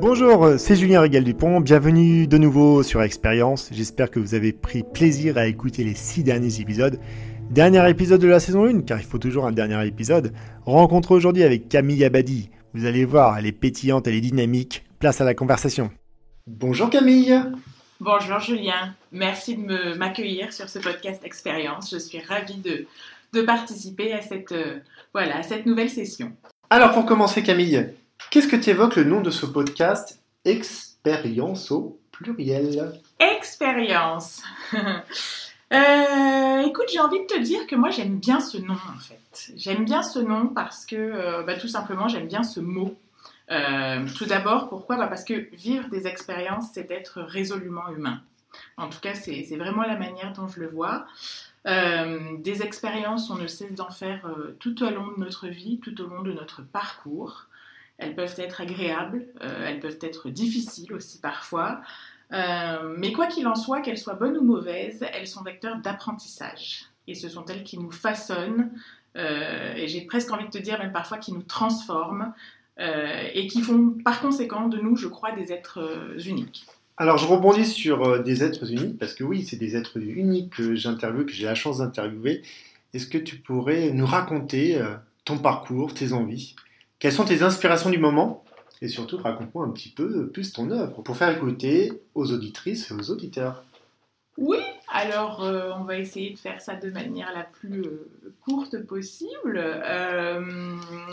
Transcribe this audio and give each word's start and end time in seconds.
Bonjour, 0.00 0.50
c'est 0.58 0.76
Julien 0.76 1.00
Régal 1.00 1.24
Dupont, 1.24 1.60
bienvenue 1.60 2.28
de 2.28 2.38
nouveau 2.38 2.84
sur 2.84 3.02
Expérience. 3.02 3.68
J'espère 3.72 4.12
que 4.12 4.20
vous 4.20 4.34
avez 4.34 4.52
pris 4.52 4.84
plaisir 4.84 5.36
à 5.36 5.48
écouter 5.48 5.82
les 5.82 5.96
six 5.96 6.22
derniers 6.22 6.60
épisodes. 6.60 7.00
Dernier 7.50 7.90
épisode 7.90 8.20
de 8.20 8.28
la 8.28 8.38
saison 8.38 8.64
1, 8.64 8.82
car 8.82 9.00
il 9.00 9.04
faut 9.04 9.18
toujours 9.18 9.44
un 9.44 9.50
dernier 9.50 9.84
épisode. 9.88 10.32
Rencontre 10.64 11.10
aujourd'hui 11.10 11.42
avec 11.42 11.68
Camille 11.68 12.04
Abadi. 12.04 12.48
Vous 12.74 12.86
allez 12.86 13.04
voir, 13.04 13.38
elle 13.38 13.46
est 13.46 13.52
pétillante, 13.52 14.06
elle 14.06 14.14
est 14.14 14.20
dynamique. 14.20 14.84
Place 15.00 15.20
à 15.20 15.24
la 15.24 15.34
conversation. 15.34 15.90
Bonjour 16.46 16.90
Camille 16.90 17.36
Bonjour 17.98 18.38
Julien, 18.38 18.94
merci 19.10 19.56
de 19.56 19.98
m'accueillir 19.98 20.52
sur 20.52 20.68
ce 20.68 20.78
podcast 20.78 21.24
Expérience. 21.24 21.90
Je 21.90 21.98
suis 21.98 22.20
ravie 22.20 22.58
de, 22.58 22.86
de 23.32 23.42
participer 23.42 24.12
à 24.12 24.22
cette, 24.22 24.52
euh, 24.52 24.78
voilà, 25.12 25.38
à 25.38 25.42
cette 25.42 25.66
nouvelle 25.66 25.90
session. 25.90 26.30
Alors 26.70 26.92
pour 26.92 27.04
commencer 27.04 27.42
Camille, 27.42 27.88
qu'est-ce 28.30 28.48
que 28.48 28.56
tu 28.56 28.70
évoques 28.70 28.96
le 28.96 29.04
nom 29.04 29.20
de 29.20 29.30
ce 29.30 29.46
podcast 29.46 30.20
Expérience 30.44 31.70
au 31.70 31.98
pluriel? 32.12 32.92
Expérience 33.18 34.42
euh, 35.72 36.60
écoute, 36.66 36.86
j'ai 36.92 37.00
envie 37.00 37.20
de 37.20 37.26
te 37.26 37.38
dire 37.38 37.66
que 37.66 37.76
moi 37.76 37.90
j'aime 37.90 38.18
bien 38.18 38.40
ce 38.40 38.58
nom 38.58 38.74
en 38.74 38.98
fait. 39.00 39.52
J'aime 39.56 39.84
bien 39.84 40.02
ce 40.02 40.18
nom 40.18 40.48
parce 40.48 40.84
que 40.84 40.96
euh, 40.96 41.42
bah, 41.42 41.56
tout 41.56 41.68
simplement 41.68 42.08
j'aime 42.08 42.28
bien 42.28 42.42
ce 42.42 42.60
mot. 42.60 42.96
Euh, 43.50 44.06
tout 44.16 44.26
d'abord, 44.26 44.68
pourquoi? 44.68 44.96
Bah 44.96 45.06
Parce 45.06 45.24
que 45.24 45.54
vivre 45.54 45.88
des 45.88 46.06
expériences, 46.06 46.70
c'est 46.74 46.90
être 46.90 47.22
résolument 47.22 47.88
humain. 47.88 48.20
En 48.76 48.88
tout 48.88 49.00
cas, 49.00 49.14
c'est 49.14 49.56
vraiment 49.56 49.82
la 49.82 49.96
manière 49.96 50.32
dont 50.34 50.48
je 50.48 50.60
le 50.60 50.68
vois. 50.68 51.06
Euh, 51.66 52.36
des 52.38 52.62
expériences, 52.62 53.30
on 53.30 53.36
ne 53.36 53.46
cesse 53.46 53.72
d'en 53.72 53.90
faire 53.90 54.30
tout 54.58 54.82
au 54.82 54.90
long 54.90 55.08
de 55.08 55.20
notre 55.20 55.48
vie, 55.48 55.80
tout 55.80 55.98
au 56.02 56.06
long 56.06 56.22
de 56.22 56.32
notre 56.32 56.62
parcours. 56.62 57.46
Elles 57.98 58.14
peuvent 58.14 58.34
être 58.38 58.60
agréables, 58.60 59.26
elles 59.40 59.80
peuvent 59.80 59.98
être 60.00 60.30
difficiles 60.30 60.92
aussi 60.92 61.18
parfois. 61.20 61.80
mais 62.30 63.12
quoi 63.12 63.26
qu'il 63.26 63.46
en 63.48 63.56
soit, 63.56 63.80
qu'elles 63.80 63.98
soient 63.98 64.14
bonnes 64.14 64.36
ou 64.36 64.44
mauvaises, 64.44 65.04
elles 65.12 65.26
sont 65.26 65.42
vecteurs 65.42 65.78
d'apprentissage. 65.78 66.84
Et 67.08 67.14
ce 67.14 67.28
sont 67.28 67.44
elles 67.46 67.64
qui 67.64 67.76
nous 67.76 67.90
façonnent, 67.90 68.70
et 69.16 69.88
j'ai 69.88 70.02
presque 70.02 70.32
envie 70.32 70.44
de 70.44 70.50
te 70.50 70.58
dire 70.58 70.78
même 70.78 70.92
parfois 70.92 71.18
qui 71.18 71.32
nous 71.32 71.42
transforment, 71.42 72.32
euh, 72.80 73.28
et 73.34 73.48
qui 73.48 73.60
font 73.60 73.96
par 74.04 74.20
conséquent 74.20 74.68
de 74.68 74.78
nous, 74.78 74.94
je 74.94 75.08
crois, 75.08 75.32
des 75.32 75.52
êtres 75.52 75.80
euh, 75.80 76.16
uniques. 76.20 76.64
Alors 76.96 77.18
je 77.18 77.26
rebondis 77.26 77.66
sur 77.66 78.04
euh, 78.04 78.22
des 78.22 78.44
êtres 78.44 78.70
uniques, 78.70 78.98
parce 78.98 79.14
que 79.14 79.24
oui, 79.24 79.44
c'est 79.44 79.56
des 79.56 79.74
êtres 79.74 79.98
uniques 79.98 80.54
que 80.54 80.76
j'interviewe, 80.76 81.26
que 81.26 81.32
j'ai 81.32 81.46
la 81.46 81.56
chance 81.56 81.78
d'interviewer. 81.78 82.42
Est-ce 82.94 83.08
que 83.08 83.18
tu 83.18 83.36
pourrais 83.36 83.90
nous 83.90 84.06
raconter 84.06 84.80
ton 85.24 85.38
parcours, 85.38 85.92
tes 85.92 86.14
envies? 86.14 86.54
Quelles 86.98 87.12
sont 87.12 87.24
tes 87.24 87.42
inspirations 87.42 87.90
du 87.90 87.98
moment? 87.98 88.44
Et 88.80 88.88
surtout, 88.88 89.18
raconte-moi 89.18 89.64
un 89.64 89.70
petit 89.70 89.90
peu 89.90 90.28
plus 90.28 90.52
ton 90.52 90.70
œuvre, 90.70 91.02
pour 91.02 91.16
faire 91.16 91.36
écouter 91.36 91.92
aux 92.14 92.32
auditrices 92.32 92.90
et 92.90 92.94
aux 92.94 93.10
auditeurs. 93.10 93.64
Oui, 94.36 94.58
alors 94.88 95.42
euh, 95.42 95.72
on 95.76 95.82
va 95.82 95.98
essayer 95.98 96.30
de 96.30 96.38
faire 96.38 96.60
ça 96.60 96.76
de 96.76 96.90
manière 96.90 97.32
la 97.34 97.42
plus 97.42 97.82
euh, 97.82 98.08
courte 98.40 98.78
possible. 98.86 99.56
Euh, 99.58 100.40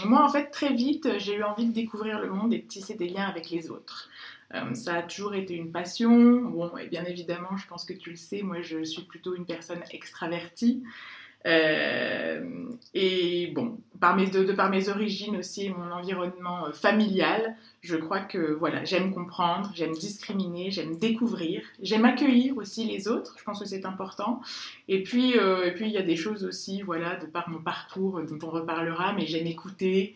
moi, 0.05 0.23
en 0.23 0.29
fait, 0.29 0.51
très 0.51 0.73
vite, 0.73 1.07
j'ai 1.17 1.35
eu 1.35 1.43
envie 1.43 1.65
de 1.65 1.73
découvrir 1.73 2.19
le 2.19 2.29
monde 2.29 2.53
et 2.53 2.59
de 2.59 2.67
tisser 2.67 2.93
des 2.93 3.09
liens 3.09 3.25
avec 3.25 3.49
les 3.49 3.71
autres. 3.71 4.09
ça 4.73 4.95
a 4.95 5.01
toujours 5.01 5.33
été 5.33 5.55
une 5.55 5.71
passion. 5.71 6.41
Bon, 6.41 6.77
et 6.77 6.87
bien 6.87 7.03
évidemment, 7.03 7.57
je 7.57 7.67
pense 7.67 7.83
que 7.83 7.93
tu 7.93 8.11
le 8.11 8.15
sais, 8.15 8.43
moi, 8.43 8.61
je 8.61 8.83
suis 8.83 9.03
plutôt 9.03 9.35
une 9.35 9.45
personne 9.45 9.81
extravertie. 9.91 10.83
Euh, 11.45 12.43
et 12.93 13.47
bon, 13.47 13.77
par 13.99 14.15
mes, 14.15 14.27
de, 14.27 14.51
par 14.53 14.69
mes 14.69 14.89
origines 14.89 15.37
aussi 15.37 15.65
et 15.65 15.69
mon 15.69 15.91
environnement 15.91 16.67
euh, 16.67 16.71
familial, 16.71 17.55
je 17.81 17.95
crois 17.95 18.21
que 18.21 18.53
voilà, 18.53 18.83
j'aime 18.83 19.13
comprendre, 19.13 19.71
j'aime 19.75 19.93
discriminer, 19.93 20.71
j'aime 20.71 20.97
découvrir, 20.97 21.61
j'aime 21.81 22.05
accueillir 22.05 22.57
aussi 22.57 22.85
les 22.85 23.07
autres. 23.07 23.35
Je 23.37 23.43
pense 23.43 23.59
que 23.59 23.65
c'est 23.65 23.85
important. 23.85 24.41
Et 24.87 25.03
puis, 25.03 25.37
euh, 25.37 25.71
il 25.79 25.89
y 25.89 25.97
a 25.97 26.03
des 26.03 26.15
choses 26.15 26.43
aussi, 26.43 26.81
voilà, 26.81 27.15
de 27.17 27.27
par 27.27 27.49
mon 27.49 27.59
parcours 27.59 28.21
dont 28.23 28.47
on 28.47 28.49
reparlera, 28.49 29.13
mais 29.13 29.25
j'aime 29.27 29.47
écouter. 29.47 30.15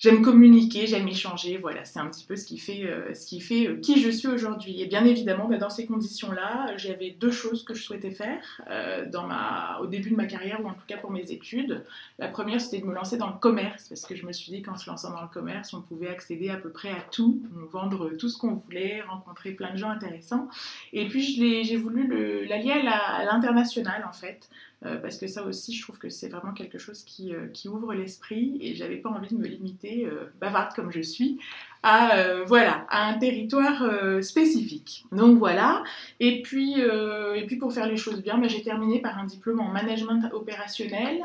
J'aime 0.00 0.22
communiquer, 0.22 0.88
j'aime 0.88 1.06
échanger, 1.06 1.56
voilà, 1.56 1.84
c'est 1.84 2.00
un 2.00 2.08
petit 2.08 2.26
peu 2.26 2.34
ce 2.34 2.44
qui 2.44 2.58
fait, 2.58 2.84
euh, 2.84 3.14
ce 3.14 3.26
qui, 3.26 3.40
fait 3.40 3.68
euh, 3.68 3.76
qui 3.76 4.00
je 4.00 4.10
suis 4.10 4.26
aujourd'hui. 4.26 4.82
Et 4.82 4.86
bien 4.86 5.04
évidemment, 5.04 5.46
bah, 5.48 5.56
dans 5.56 5.70
ces 5.70 5.86
conditions-là, 5.86 6.76
j'avais 6.76 7.10
deux 7.12 7.30
choses 7.30 7.64
que 7.64 7.74
je 7.74 7.82
souhaitais 7.82 8.10
faire 8.10 8.60
euh, 8.68 9.06
dans 9.08 9.26
ma, 9.26 9.78
au 9.80 9.86
début 9.86 10.10
de 10.10 10.16
ma 10.16 10.26
carrière, 10.26 10.60
ou 10.64 10.68
en 10.68 10.74
tout 10.74 10.84
cas 10.88 10.96
pour 10.96 11.12
mes 11.12 11.30
études. 11.30 11.84
La 12.18 12.26
première, 12.26 12.60
c'était 12.60 12.80
de 12.82 12.86
me 12.86 12.94
lancer 12.94 13.16
dans 13.16 13.28
le 13.28 13.38
commerce, 13.38 13.88
parce 13.88 14.04
que 14.04 14.16
je 14.16 14.26
me 14.26 14.32
suis 14.32 14.50
dit 14.50 14.62
qu'en 14.62 14.76
se 14.76 14.90
lançant 14.90 15.10
dans 15.10 15.22
le 15.22 15.28
commerce, 15.28 15.72
on 15.74 15.80
pouvait 15.80 16.08
accéder 16.08 16.50
à 16.50 16.56
peu 16.56 16.70
près 16.70 16.90
à 16.90 17.00
tout, 17.12 17.40
vendre 17.72 18.10
tout 18.18 18.28
ce 18.28 18.36
qu'on 18.36 18.54
voulait, 18.54 19.00
rencontrer 19.02 19.52
plein 19.52 19.72
de 19.72 19.78
gens 19.78 19.90
intéressants. 19.90 20.48
Et 20.92 21.06
puis, 21.06 21.22
j'ai 21.22 21.76
voulu 21.76 22.46
l'allier 22.46 22.72
à 22.72 23.24
l'international, 23.24 24.04
en 24.08 24.12
fait. 24.12 24.50
Euh, 24.84 24.96
parce 24.98 25.16
que 25.16 25.26
ça 25.26 25.44
aussi, 25.44 25.74
je 25.74 25.82
trouve 25.82 25.98
que 25.98 26.10
c'est 26.10 26.28
vraiment 26.28 26.52
quelque 26.52 26.78
chose 26.78 27.02
qui, 27.04 27.34
euh, 27.34 27.46
qui 27.48 27.68
ouvre 27.68 27.94
l'esprit 27.94 28.58
et 28.60 28.74
j'avais 28.74 28.96
pas 28.96 29.08
envie 29.08 29.34
de 29.34 29.40
me 29.40 29.46
limiter, 29.46 30.06
euh, 30.06 30.26
bavarde 30.40 30.74
comme 30.74 30.90
je 30.90 31.00
suis, 31.00 31.38
à, 31.84 32.16
euh, 32.16 32.44
voilà, 32.46 32.86
à 32.88 33.06
un 33.08 33.18
territoire 33.18 33.82
euh, 33.82 34.22
spécifique. 34.22 35.04
Donc 35.12 35.38
voilà. 35.38 35.84
Et 36.18 36.40
puis, 36.40 36.76
euh, 36.78 37.34
et 37.34 37.44
puis 37.44 37.56
pour 37.56 37.74
faire 37.74 37.86
les 37.86 37.98
choses 37.98 38.22
bien, 38.22 38.38
bah, 38.38 38.48
j'ai 38.48 38.62
terminé 38.62 39.02
par 39.02 39.18
un 39.18 39.24
diplôme 39.24 39.60
en 39.60 39.68
management 39.68 40.30
opérationnel. 40.32 41.22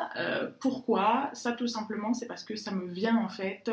pourquoi? 0.59 1.29
Ça 1.31 1.53
tout 1.53 1.67
simplement, 1.67 2.13
c'est 2.13 2.27
parce 2.27 2.43
que 2.43 2.57
ça 2.57 2.71
me 2.71 2.87
vient 2.87 3.17
en 3.17 3.29
fait. 3.29 3.71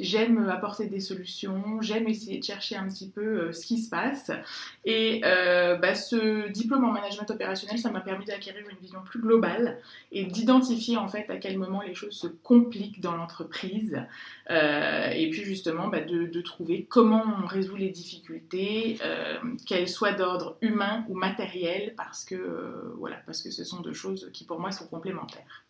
j'aime 0.00 0.48
apporter 0.48 0.86
des 0.86 0.98
solutions, 0.98 1.80
j'aime 1.80 2.08
essayer 2.08 2.38
de 2.40 2.44
chercher 2.44 2.74
un 2.74 2.88
petit 2.88 3.08
peu 3.08 3.52
ce 3.52 3.64
qui 3.64 3.78
se 3.78 3.88
passe. 3.88 4.32
Et 4.84 5.20
bah, 5.22 5.94
ce 5.94 6.50
diplôme 6.50 6.84
en 6.84 6.90
management 6.90 7.30
opérationnel, 7.30 7.78
ça 7.78 7.92
m'a 7.92 8.00
permis 8.00 8.24
d'acquérir 8.24 8.64
une 8.68 8.78
vision 8.78 9.00
plus 9.04 9.20
globale 9.20 9.78
et 10.10 10.24
d'identifier 10.24 10.96
en 10.96 11.06
fait 11.06 11.30
à 11.30 11.36
quel 11.36 11.56
moment 11.56 11.82
les 11.82 11.94
choses 11.94 12.14
se 12.14 12.26
compliquent 12.26 13.00
dans 13.00 13.14
l'entreprise. 13.14 14.02
Et 14.48 15.28
puis 15.30 15.44
justement 15.44 15.88
bah, 15.88 16.00
de, 16.00 16.40
trouver 16.40 16.86
comment 16.88 17.24
on 17.42 17.46
résout 17.46 17.76
les 17.76 17.90
difficultés, 17.90 18.98
euh, 19.04 19.36
qu'elles 19.66 19.88
soient 19.88 20.12
d'ordre 20.12 20.56
humain 20.60 21.04
ou 21.08 21.14
matériel, 21.14 21.94
parce 21.96 22.24
que, 22.24 22.34
euh, 22.34 22.94
voilà, 22.96 23.16
parce 23.26 23.42
que 23.42 23.50
ce 23.50 23.64
sont 23.64 23.80
deux 23.80 23.92
choses 23.92 24.30
qui 24.32 24.44
pour 24.44 24.60
moi 24.60 24.72
sont 24.72 24.86
complémentaires. 24.86 25.64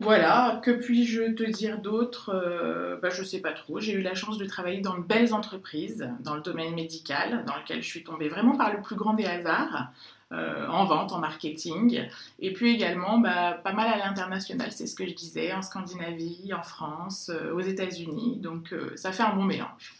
Voilà, 0.00 0.60
que 0.64 0.72
puis-je 0.72 1.32
te 1.32 1.44
dire 1.44 1.78
d'autre 1.78 2.30
euh, 2.34 2.96
bah, 3.00 3.10
Je 3.10 3.22
sais 3.22 3.40
pas 3.40 3.52
trop. 3.52 3.78
J'ai 3.78 3.92
eu 3.92 4.02
la 4.02 4.16
chance 4.16 4.36
de 4.36 4.44
travailler 4.46 4.80
dans 4.80 4.98
de 4.98 5.02
belles 5.02 5.32
entreprises, 5.32 6.08
dans 6.20 6.34
le 6.34 6.42
domaine 6.42 6.74
médical, 6.74 7.44
dans 7.46 7.56
lequel 7.56 7.82
je 7.82 7.88
suis 7.88 8.02
tombée 8.02 8.28
vraiment 8.28 8.56
par 8.56 8.72
le 8.72 8.82
plus 8.82 8.96
grand 8.96 9.14
des 9.14 9.26
hasards. 9.26 9.92
Euh, 10.32 10.66
en 10.68 10.86
vente, 10.86 11.12
en 11.12 11.18
marketing. 11.18 12.04
Et 12.40 12.54
puis 12.54 12.74
également, 12.74 13.18
bah, 13.18 13.52
pas 13.52 13.74
mal 13.74 13.92
à 13.92 13.98
l'international, 13.98 14.72
c'est 14.72 14.86
ce 14.86 14.94
que 14.94 15.06
je 15.06 15.12
disais, 15.12 15.52
en 15.52 15.60
Scandinavie, 15.60 16.54
en 16.54 16.62
France, 16.62 17.30
euh, 17.30 17.54
aux 17.54 17.60
États-Unis. 17.60 18.38
Donc 18.38 18.72
euh, 18.72 18.92
ça 18.96 19.12
fait 19.12 19.22
un 19.22 19.34
bon 19.34 19.44
mélange. 19.44 19.94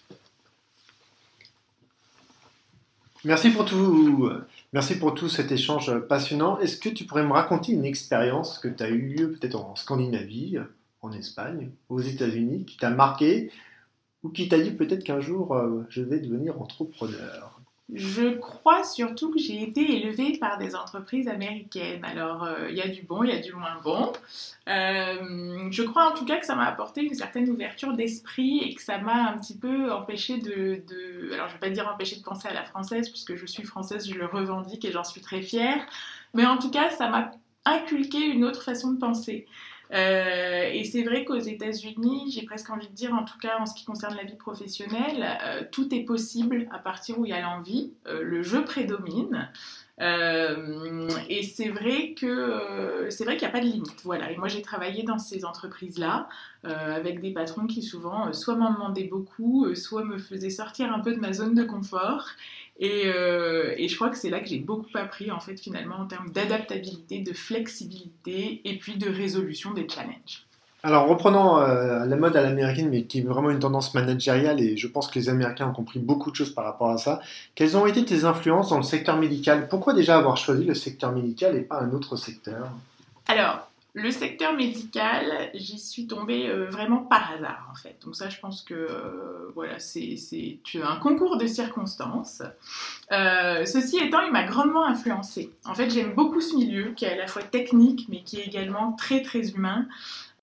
Merci 3.24 3.50
pour 3.50 3.66
tout. 3.66 4.30
Merci 4.72 4.98
pour 4.98 5.14
tout 5.14 5.28
cet 5.28 5.52
échange 5.52 5.98
passionnant. 6.08 6.58
Est-ce 6.60 6.78
que 6.78 6.88
tu 6.88 7.04
pourrais 7.04 7.24
me 7.24 7.32
raconter 7.32 7.72
une 7.72 7.84
expérience 7.84 8.58
que 8.58 8.68
tu 8.68 8.82
as 8.82 8.88
eu 8.88 9.14
lieu 9.14 9.32
peut-être 9.32 9.56
en 9.56 9.76
Scandinavie, 9.76 10.58
en 11.02 11.12
Espagne, 11.12 11.70
aux 11.90 12.00
États-Unis, 12.00 12.64
qui 12.64 12.78
t'a 12.78 12.90
marqué 12.90 13.52
ou 14.22 14.30
qui 14.30 14.48
t'a 14.48 14.58
dit 14.58 14.72
peut-être 14.72 15.04
qu'un 15.04 15.20
jour 15.20 15.56
je 15.88 16.02
vais 16.02 16.18
devenir 16.18 16.60
entrepreneur? 16.60 17.61
Je 17.94 18.36
crois 18.38 18.84
surtout 18.84 19.30
que 19.30 19.38
j'ai 19.38 19.62
été 19.62 19.98
élevée 19.98 20.38
par 20.38 20.56
des 20.56 20.74
entreprises 20.74 21.28
américaines. 21.28 22.04
Alors, 22.04 22.44
euh, 22.44 22.70
il 22.70 22.76
y 22.76 22.80
a 22.80 22.88
du 22.88 23.02
bon, 23.02 23.22
il 23.22 23.30
y 23.30 23.36
a 23.36 23.40
du 23.40 23.52
moins 23.52 23.78
bon. 23.84 24.12
Euh, 24.68 25.68
je 25.70 25.82
crois 25.82 26.10
en 26.10 26.14
tout 26.14 26.24
cas 26.24 26.38
que 26.38 26.46
ça 26.46 26.54
m'a 26.54 26.64
apporté 26.64 27.02
une 27.02 27.14
certaine 27.14 27.50
ouverture 27.50 27.92
d'esprit 27.92 28.60
et 28.60 28.74
que 28.74 28.82
ça 28.82 28.98
m'a 28.98 29.28
un 29.28 29.38
petit 29.38 29.58
peu 29.58 29.92
empêché 29.92 30.38
de, 30.38 30.82
Alors, 31.34 31.48
je 31.48 31.54
ne 31.54 31.60
vais 31.60 31.68
pas 31.68 31.70
dire 31.70 31.86
empêché 31.86 32.16
de 32.16 32.22
penser 32.22 32.48
à 32.48 32.54
la 32.54 32.64
française, 32.64 33.10
puisque 33.10 33.34
je 33.36 33.44
suis 33.44 33.64
française, 33.64 34.08
je 34.08 34.14
le 34.14 34.26
revendique 34.26 34.84
et 34.84 34.90
j'en 34.90 35.04
suis 35.04 35.20
très 35.20 35.42
fière. 35.42 35.84
Mais 36.32 36.46
en 36.46 36.56
tout 36.56 36.70
cas, 36.70 36.90
ça 36.90 37.08
m'a 37.08 37.32
inculqué 37.64 38.18
une 38.18 38.44
autre 38.44 38.62
façon 38.62 38.92
de 38.92 38.98
penser. 38.98 39.46
Euh, 39.92 40.70
et 40.72 40.84
c'est 40.84 41.02
vrai 41.02 41.24
qu'aux 41.24 41.38
États-Unis, 41.38 42.32
j'ai 42.34 42.42
presque 42.42 42.70
envie 42.70 42.88
de 42.88 42.94
dire, 42.94 43.12
en 43.12 43.24
tout 43.24 43.38
cas 43.38 43.58
en 43.58 43.66
ce 43.66 43.74
qui 43.74 43.84
concerne 43.84 44.16
la 44.16 44.24
vie 44.24 44.36
professionnelle, 44.36 45.38
euh, 45.44 45.62
tout 45.70 45.94
est 45.94 46.04
possible 46.04 46.66
à 46.72 46.78
partir 46.78 47.18
où 47.18 47.26
il 47.26 47.30
y 47.30 47.34
a 47.34 47.42
l'envie. 47.42 47.92
Euh, 48.06 48.22
le 48.22 48.42
jeu 48.42 48.64
prédomine. 48.64 49.50
et 50.00 51.42
c'est 51.44 51.68
vrai 51.68 52.14
que 52.18 53.06
c'est 53.10 53.24
vrai 53.24 53.36
qu'il 53.36 53.46
n'y 53.46 53.54
a 53.54 53.56
pas 53.56 53.64
de 53.64 53.70
limite. 53.70 54.02
Voilà. 54.02 54.32
Et 54.32 54.36
moi, 54.36 54.48
j'ai 54.48 54.62
travaillé 54.62 55.04
dans 55.04 55.18
ces 55.18 55.44
entreprises-là 55.44 56.28
avec 56.64 57.20
des 57.20 57.32
patrons 57.32 57.66
qui 57.66 57.82
souvent 57.82 58.32
soit 58.32 58.56
m'en 58.56 58.72
demandaient 58.72 59.04
beaucoup, 59.04 59.72
soit 59.76 60.04
me 60.04 60.18
faisaient 60.18 60.50
sortir 60.50 60.92
un 60.92 60.98
peu 61.00 61.14
de 61.14 61.20
ma 61.20 61.32
zone 61.32 61.54
de 61.54 61.62
confort. 61.62 62.26
Euh, 62.80 63.74
et, 63.76 63.88
je 63.88 63.96
crois 63.96 64.08
que 64.08 64.16
c'est 64.16 64.30
là 64.30 64.40
que 64.40 64.48
j'ai 64.48 64.58
beaucoup 64.58 64.96
appris 64.96 65.30
en 65.30 65.40
fait 65.40 65.56
finalement 65.56 65.96
en 65.96 66.06
termes 66.06 66.30
d'adaptabilité, 66.30 67.20
de 67.20 67.32
flexibilité 67.32 68.60
et 68.64 68.78
puis 68.78 68.96
de 68.96 69.08
résolution 69.08 69.72
des 69.72 69.86
challenges. 69.88 70.46
Alors 70.84 71.06
reprenons 71.06 71.58
euh, 71.58 72.04
la 72.06 72.16
mode 72.16 72.34
à 72.34 72.42
l'américaine, 72.42 72.88
mais 72.88 73.04
qui 73.04 73.20
est 73.20 73.22
vraiment 73.22 73.50
une 73.50 73.60
tendance 73.60 73.94
managériale, 73.94 74.60
et 74.60 74.76
je 74.76 74.88
pense 74.88 75.06
que 75.06 75.16
les 75.16 75.28
Américains 75.28 75.68
ont 75.68 75.72
compris 75.72 76.00
beaucoup 76.00 76.32
de 76.32 76.36
choses 76.36 76.52
par 76.52 76.64
rapport 76.64 76.90
à 76.90 76.98
ça. 76.98 77.20
Quelles 77.54 77.76
ont 77.76 77.86
été 77.86 78.04
tes 78.04 78.24
influences 78.24 78.70
dans 78.70 78.78
le 78.78 78.82
secteur 78.82 79.16
médical? 79.16 79.68
Pourquoi 79.68 79.94
déjà 79.94 80.18
avoir 80.18 80.36
choisi 80.36 80.64
le 80.64 80.74
secteur 80.74 81.12
médical 81.12 81.54
et 81.56 81.60
pas 81.60 81.78
un 81.78 81.92
autre 81.92 82.16
secteur? 82.16 82.68
Alors, 83.28 83.68
le 83.94 84.10
secteur 84.10 84.54
médical, 84.54 85.50
j'y 85.54 85.78
suis 85.78 86.06
tombée 86.06 86.48
euh, 86.48 86.70
vraiment 86.70 86.98
par 86.98 87.32
hasard 87.32 87.68
en 87.70 87.74
fait. 87.74 87.96
Donc 88.04 88.16
ça, 88.16 88.28
je 88.30 88.40
pense 88.40 88.62
que 88.62 88.74
euh, 88.74 89.50
voilà, 89.54 89.78
c'est 89.78 90.16
un 90.82 90.96
concours 90.96 91.36
de 91.36 91.46
circonstances. 91.46 92.42
ceci 93.10 93.98
étant, 93.98 94.20
il 94.20 94.32
m'a 94.32 94.44
grandement 94.44 94.86
influencée. 94.86 95.50
En 95.64 95.74
fait, 95.74 95.90
j'aime 95.90 96.14
beaucoup 96.14 96.40
ce 96.40 96.56
milieu 96.56 96.92
qui 96.92 97.04
est 97.04 97.12
à 97.12 97.16
la 97.16 97.26
fois 97.26 97.42
technique, 97.42 98.06
mais 98.08 98.22
qui 98.22 98.40
est 98.40 98.46
également 98.46 98.92
très 98.92 99.22
très 99.22 99.50
humain. 99.50 99.86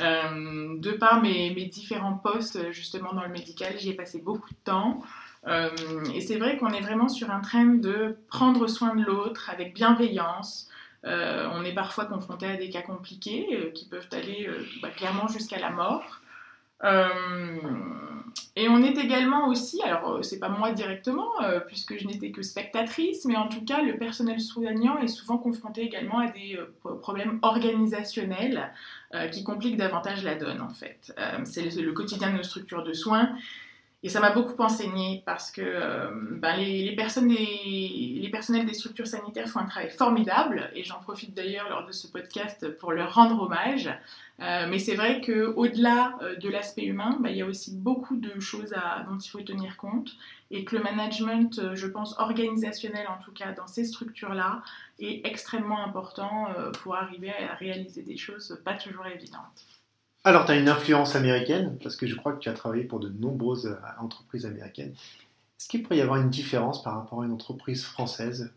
Euh, 0.01 0.77
de 0.77 0.91
par 0.91 1.21
mes, 1.21 1.49
différents 1.65 2.13
postes 2.13 2.71
justement 2.71 3.13
dans 3.13 3.23
le 3.23 3.29
médical, 3.29 3.73
j'y 3.77 3.89
ai 3.89 3.93
passé 3.93 4.19
beaucoup 4.19 4.49
de 4.49 4.59
temps. 4.63 5.01
Euh, 5.47 5.69
et 6.13 6.21
c'est 6.21 6.37
vrai 6.37 6.57
qu'on 6.57 6.69
est 6.69 6.81
vraiment 6.81 7.09
sur 7.09 7.31
un 7.31 7.39
train 7.39 7.65
de 7.65 8.17
prendre 8.29 8.67
soin 8.67 8.95
de 8.95 9.03
l'autre 9.03 9.49
avec 9.49 9.73
bienveillance. 9.73 10.69
Euh, 11.05 11.47
on 11.53 11.63
est 11.63 11.73
parfois 11.73 12.05
confronté 12.05 12.45
à 12.45 12.57
des 12.57 12.69
cas 12.69 12.81
compliqués 12.81 13.71
qui 13.73 13.85
peuvent 13.85 14.09
aller 14.11 14.49
bah, 14.81 14.89
clairement 14.89 15.27
jusqu'à 15.27 15.59
la 15.59 15.69
mort. 15.69 16.21
et 18.55 18.69
on 18.69 18.83
est 18.83 18.97
également 18.97 19.47
aussi, 19.47 19.81
alors 19.83 20.23
c'est 20.23 20.39
pas 20.39 20.49
moi 20.49 20.71
directement, 20.71 21.31
puisque 21.67 21.97
je 21.97 22.05
n'étais 22.05 22.31
que 22.31 22.41
spectatrice, 22.41 23.25
mais 23.25 23.35
en 23.37 23.47
tout 23.47 23.63
cas 23.63 23.81
le 23.81 23.97
personnel 23.97 24.39
soignant 24.39 24.97
est 24.99 25.07
souvent 25.07 25.37
confronté 25.37 25.81
également 25.81 26.19
à 26.19 26.27
des 26.27 26.59
problèmes 27.01 27.39
organisationnels 27.41 28.71
euh, 29.15 29.27
qui 29.27 29.43
complique 29.43 29.75
davantage 29.75 30.23
la 30.23 30.35
donne 30.35 30.61
en 30.61 30.69
fait. 30.69 31.11
Euh, 31.17 31.39
c'est 31.43 31.63
le, 31.63 31.93
quotidien 31.93 32.29
de 32.31 32.37
nos 32.37 32.43
structures 32.43 32.83
de 32.83 32.93
soins. 32.93 33.35
Et 34.01 34.07
ça 34.09 34.21
m'a 34.21 34.31
beaucoup 34.31 34.61
enseigné 34.61 35.23
parce 35.25 35.51
que 35.51 35.61
euh, 35.61 36.09
ben, 36.13 36.55
les, 36.55 36.95
personnes 36.95 37.27
les 37.27 38.29
personnels 38.31 38.65
des 38.65 38.73
structures 38.73 39.07
sanitaires 39.07 39.47
font 39.49 39.59
un 39.59 39.65
travail 39.65 39.89
formidable 39.89 40.71
et 40.73 40.83
j'en 40.83 40.99
profite 40.99 41.33
d'ailleurs 41.33 41.69
lors 41.69 41.85
de 41.85 41.91
ce 41.91 42.07
podcast 42.07 42.69
pour 42.77 42.93
leur 42.93 43.13
rendre 43.13 43.41
hommage. 43.41 43.89
mais 44.39 44.79
c'est 44.79 44.95
vrai 44.95 45.19
qu'au-delà 45.19 46.17
de 46.41 46.47
l'aspect 46.47 46.85
humain, 46.85 47.17
ben, 47.19 47.29
il 47.29 47.37
y 47.37 47.41
a 47.41 47.45
aussi 47.45 47.75
beaucoup 47.75 48.15
de 48.15 48.39
choses 48.39 48.73
à, 48.73 49.03
dont 49.09 49.17
il 49.17 49.29
faut 49.29 49.41
tenir 49.41 49.75
compte 49.75 50.15
et 50.49 50.63
que 50.63 50.77
le 50.77 50.83
management, 50.83 51.75
je 51.75 51.87
pense, 51.87 52.17
organisationnel 52.19 53.05
en 53.07 53.21
tout 53.21 53.33
cas 53.33 53.51
dans 53.51 53.67
ces 53.67 53.83
structures-là, 53.83 54.63
est 55.01 55.25
extrêmement 55.25 55.83
important 55.83 56.49
euh, 56.57 56.71
pour 56.71 56.95
arriver 56.95 57.31
à 57.31 57.55
réaliser 57.55 58.01
des 58.01 58.17
choses 58.17 58.59
pas 58.63 58.73
toujours 58.73 59.05
évidentes. 59.07 59.65
Alors, 60.25 60.45
tu 60.45 60.51
as 60.51 60.57
une 60.57 60.67
influence 60.67 61.15
américaine, 61.15 61.77
parce 61.81 61.95
que 61.95 62.05
je 62.05 62.15
crois 62.15 62.33
que 62.33 62.39
tu 62.39 62.49
as 62.49 62.53
travaillé 62.53 62.83
pour 62.83 62.99
de 62.99 63.09
nombreuses 63.09 63.67
euh, 63.67 64.01
entreprises 64.01 64.45
américaines. 64.45 64.93
Est-ce 65.57 65.69
qu'il 65.69 65.81
pourrait 65.81 65.97
y 65.97 66.01
avoir 66.01 66.19
une 66.19 66.29
différence 66.29 66.83
par 66.83 66.95
rapport 66.95 67.21
à 67.21 67.25
une 67.25 67.31
entreprise 67.31 67.83
française, 67.85 68.51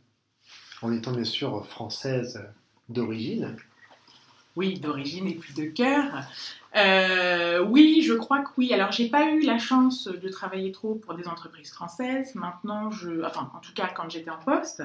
en 0.82 0.92
étant 0.92 1.12
bien 1.12 1.24
sûr 1.24 1.64
française 1.66 2.44
d'origine? 2.88 3.56
Oui, 4.56 4.78
d'origine 4.78 5.26
et 5.28 5.34
puis 5.34 5.54
de 5.54 5.64
cœur. 5.64 6.24
Euh, 6.74 7.62
oui, 7.64 8.02
je 8.02 8.14
crois 8.14 8.40
que 8.40 8.48
oui. 8.56 8.72
Alors, 8.72 8.92
j'ai 8.92 9.08
pas 9.08 9.30
eu 9.30 9.40
la 9.42 9.58
chance 9.58 10.08
de 10.08 10.28
travailler 10.28 10.72
trop 10.72 10.94
pour 10.94 11.14
des 11.14 11.28
entreprises 11.28 11.70
françaises. 11.70 12.34
Maintenant, 12.34 12.90
je, 12.90 13.24
enfin, 13.24 13.50
en 13.54 13.58
tout 13.60 13.72
cas, 13.74 13.88
quand 13.94 14.10
j'étais 14.10 14.30
en 14.30 14.38
poste. 14.38 14.82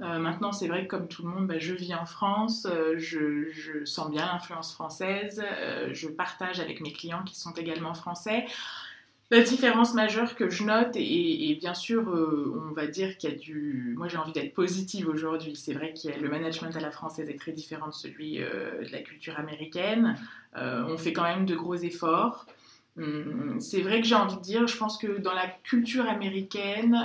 Euh, 0.00 0.18
maintenant, 0.18 0.52
c'est 0.52 0.68
vrai 0.68 0.86
que 0.86 0.88
comme 0.88 1.08
tout 1.08 1.22
le 1.22 1.28
monde, 1.28 1.46
bah, 1.46 1.58
je 1.58 1.74
vis 1.74 1.94
en 1.94 2.06
France. 2.06 2.66
Euh, 2.70 2.94
je, 2.98 3.84
sens 3.84 4.10
bien 4.10 4.26
l'influence 4.26 4.72
française. 4.72 5.42
je 5.92 6.08
partage 6.08 6.60
avec 6.60 6.80
mes 6.80 6.92
clients 6.92 7.22
qui 7.24 7.38
sont 7.38 7.52
également 7.52 7.94
français. 7.94 8.44
La 9.32 9.42
différence 9.42 9.94
majeure 9.94 10.34
que 10.34 10.50
je 10.50 10.64
note, 10.64 10.96
et, 10.96 11.56
bien 11.60 11.72
sûr, 11.72 12.10
euh, 12.10 12.52
on 12.68 12.74
va 12.74 12.88
dire 12.88 13.16
qu'il 13.16 13.30
y 13.30 13.32
a 13.32 13.36
du. 13.36 13.94
Moi, 13.96 14.08
j'ai 14.08 14.16
envie 14.16 14.32
d'être 14.32 14.54
positive 14.54 15.08
aujourd'hui. 15.08 15.54
C'est 15.54 15.72
vrai 15.72 15.94
que 15.94 16.08
le 16.20 16.28
management 16.28 16.74
à 16.74 16.80
la 16.80 16.90
française 16.90 17.30
est 17.30 17.38
très 17.38 17.52
différent 17.52 17.86
de 17.86 17.94
celui 17.94 18.42
euh, 18.42 18.84
de 18.84 18.90
la 18.90 18.98
culture 18.98 19.38
américaine. 19.38 20.16
Euh, 20.56 20.84
on 20.88 20.98
fait 20.98 21.12
quand 21.12 21.22
même 21.22 21.46
de 21.46 21.54
gros 21.54 21.76
efforts. 21.76 22.46
Hum, 22.98 23.60
c'est 23.60 23.82
vrai 23.82 24.00
que 24.00 24.06
j'ai 24.08 24.16
envie 24.16 24.34
de 24.34 24.42
dire, 24.42 24.66
je 24.66 24.76
pense 24.76 24.98
que 24.98 25.18
dans 25.18 25.32
la 25.32 25.46
culture 25.46 26.08
américaine, 26.08 26.98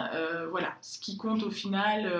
voilà, 0.50 0.75
ce 0.81 0.98
qui 0.98 1.18
compte 1.18 1.44
au 1.44 1.51
final, 1.51 2.12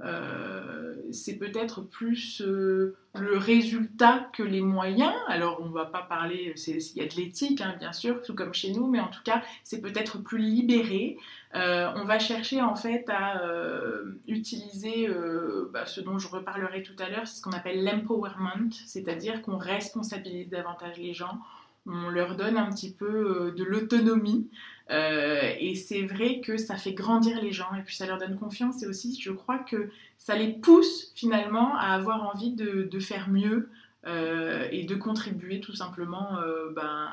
euh, 0.00 0.94
c'est 1.12 1.36
peut-être 1.36 1.82
plus 1.82 2.40
euh, 2.40 2.96
le 3.14 3.36
résultat 3.36 4.30
que 4.32 4.42
les 4.42 4.60
moyens. 4.60 5.14
Alors, 5.28 5.60
on 5.60 5.66
ne 5.66 5.72
va 5.72 5.84
pas 5.84 6.02
parler, 6.02 6.54
il 6.66 6.96
y 6.96 7.00
a 7.00 7.06
de 7.06 7.14
l'éthique, 7.14 7.60
hein, 7.60 7.76
bien 7.78 7.92
sûr, 7.92 8.22
tout 8.22 8.34
comme 8.34 8.54
chez 8.54 8.72
nous, 8.72 8.88
mais 8.88 8.98
en 8.98 9.08
tout 9.08 9.22
cas, 9.22 9.42
c'est 9.62 9.80
peut-être 9.80 10.18
plus 10.18 10.38
libéré. 10.38 11.18
Euh, 11.54 11.92
on 11.96 12.04
va 12.04 12.18
chercher 12.18 12.62
en 12.62 12.74
fait 12.74 13.04
à 13.10 13.42
utiliser 14.26 15.08
bah, 15.72 15.86
ce 15.86 16.00
dont 16.00 16.18
je 16.18 16.28
reparlerai 16.28 16.82
tout 16.82 16.96
à 16.98 17.08
l'heure, 17.08 17.26
c'est 17.26 17.36
ce 17.36 17.42
qu'on 17.42 17.52
appelle 17.52 17.84
l'empowerment, 17.84 18.70
c'est-à-dire 18.86 19.42
qu'on 19.42 19.58
responsabilise 19.58 20.48
davantage 20.48 20.98
les 20.98 21.12
gens, 21.12 21.38
on 21.86 22.08
leur 22.10 22.36
donne 22.36 22.56
un 22.56 22.70
petit 22.70 22.92
peu 22.92 23.52
de 23.56 23.64
l'autonomie. 23.64 24.48
Euh, 24.90 25.52
et 25.58 25.74
c'est 25.74 26.02
vrai 26.02 26.40
que 26.40 26.56
ça 26.56 26.76
fait 26.76 26.92
grandir 26.92 27.40
les 27.40 27.52
gens 27.52 27.72
et 27.78 27.82
puis 27.82 27.96
ça 27.96 28.06
leur 28.06 28.18
donne 28.18 28.36
confiance 28.36 28.82
et 28.82 28.86
aussi 28.86 29.18
je 29.18 29.30
crois 29.30 29.58
que 29.58 29.90
ça 30.18 30.36
les 30.36 30.48
pousse 30.48 31.12
finalement 31.14 31.74
à 31.76 31.94
avoir 31.94 32.24
envie 32.24 32.50
de, 32.50 33.00
faire 33.00 33.30
mieux 33.30 33.70
euh, 34.06 34.66
et 34.70 34.84
de 34.84 34.94
contribuer 34.94 35.60
tout 35.60 35.74
simplement 35.74 36.36
euh, 36.40 36.70
ben, 36.74 37.08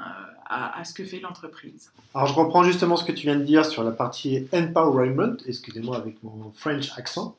à, 0.50 0.84
ce 0.84 0.94
que 0.94 1.06
fait 1.06 1.20
l'entreprise. 1.20 1.92
Alors 2.14 2.28
je 2.28 2.34
reprends 2.34 2.64
justement 2.64 2.98
ce 2.98 3.06
que 3.06 3.12
tu 3.12 3.28
viens 3.28 3.38
de 3.38 3.44
dire 3.44 3.66
sur 3.66 3.84
la 3.84 3.92
partie 3.92 4.48
empowerment, 4.52 5.38
excusez-moi 5.46 5.98
avec 5.98 6.22
mon 6.24 6.52
French 6.56 6.92
accent. 6.98 7.38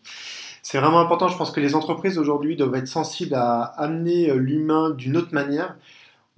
C'est 0.62 0.78
vraiment 0.78 1.00
important, 1.00 1.28
je 1.28 1.36
pense 1.36 1.50
que 1.50 1.60
les 1.60 1.74
entreprises 1.74 2.18
aujourd'hui 2.18 2.54
doivent 2.56 2.74
être 2.76 2.88
sensibles 2.88 3.34
à 3.34 3.62
amener 3.62 4.32
l'humain 4.34 4.90
d'une 4.90 5.16
autre 5.16 5.34
manière 5.34 5.74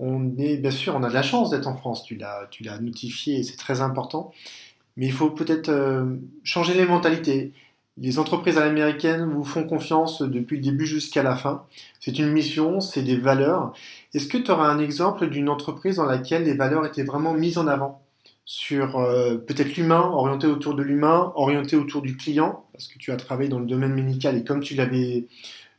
on 0.03 0.37
est, 0.37 0.57
bien 0.57 0.73
sûr, 0.73 0.97
on 0.97 1.03
a 1.05 1.09
de 1.09 1.15
la 1.15 1.23
chance 1.23 1.51
d'être 1.51 1.69
en 1.69 1.77
France, 1.77 2.03
tu 2.03 2.17
l'as, 2.17 2.49
tu 2.51 2.65
l'as 2.65 2.79
notifié 2.81 3.45
c'est 3.45 3.57
très 3.57 3.81
important. 3.81 4.33
Mais 4.97 5.07
il 5.07 5.13
faut 5.13 5.31
peut-être 5.31 5.69
euh, 5.69 6.17
changer 6.43 6.75
les 6.75 6.85
mentalités. 6.85 7.53
Les 7.99 8.19
entreprises 8.19 8.59
à 8.59 8.65
l'américaine 8.65 9.25
vous 9.25 9.45
font 9.45 9.65
confiance 9.65 10.21
depuis 10.21 10.57
le 10.57 10.63
début 10.63 10.87
jusqu'à 10.87 11.23
la 11.23 11.37
fin. 11.37 11.65
C'est 12.01 12.19
une 12.19 12.33
mission, 12.33 12.81
c'est 12.81 13.03
des 13.03 13.17
valeurs. 13.17 13.73
Est-ce 14.13 14.27
que 14.27 14.39
tu 14.39 14.51
auras 14.51 14.67
un 14.67 14.81
exemple 14.81 15.29
d'une 15.29 15.49
entreprise 15.49 15.97
dans 15.97 16.07
laquelle 16.07 16.45
les 16.45 16.55
valeurs 16.55 16.85
étaient 16.85 17.05
vraiment 17.05 17.33
mises 17.33 17.59
en 17.59 17.69
avant? 17.69 18.03
Sur 18.45 18.99
euh, 18.99 19.37
peut-être 19.37 19.77
l'humain, 19.77 20.11
orienté 20.13 20.49
autour 20.49 20.75
de 20.75 20.83
l'humain, 20.83 21.33
orienté 21.37 21.77
autour 21.77 22.03
du 22.03 22.17
client, 22.17 22.65
parce 22.73 22.89
que 22.89 22.99
tu 22.99 23.13
as 23.13 23.17
travaillé 23.17 23.49
dans 23.49 23.61
le 23.61 23.67
domaine 23.67 23.95
médical 23.95 24.37
et 24.37 24.43
comme 24.43 24.61
tu 24.61 24.75
l'avais 24.75 25.27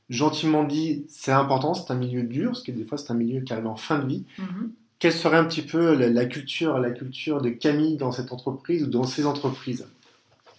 gentiment 0.09 0.63
dit, 0.63 1.05
c'est 1.07 1.31
important, 1.31 1.73
c'est 1.73 1.91
un 1.91 1.95
milieu 1.95 2.23
dur, 2.23 2.51
parce 2.51 2.63
que 2.63 2.71
des 2.71 2.85
fois 2.85 2.97
c'est 2.97 3.11
un 3.11 3.15
milieu 3.15 3.41
qui 3.41 3.53
arrive 3.53 3.67
en 3.67 3.75
fin 3.75 3.99
de 3.99 4.07
vie. 4.07 4.25
Mhm. 4.37 4.71
Quelle 4.99 5.13
serait 5.13 5.37
un 5.37 5.43
petit 5.43 5.63
peu 5.63 5.95
la, 5.95 6.25
culture, 6.25 6.79
la 6.79 6.91
culture 6.91 7.41
de 7.41 7.49
Camille 7.49 7.97
dans 7.97 8.13
cette 8.13 8.31
entreprise 8.31 8.83
ou 8.83 8.87
dans 8.87 9.03
ces 9.03 9.25
entreprises? 9.25 9.85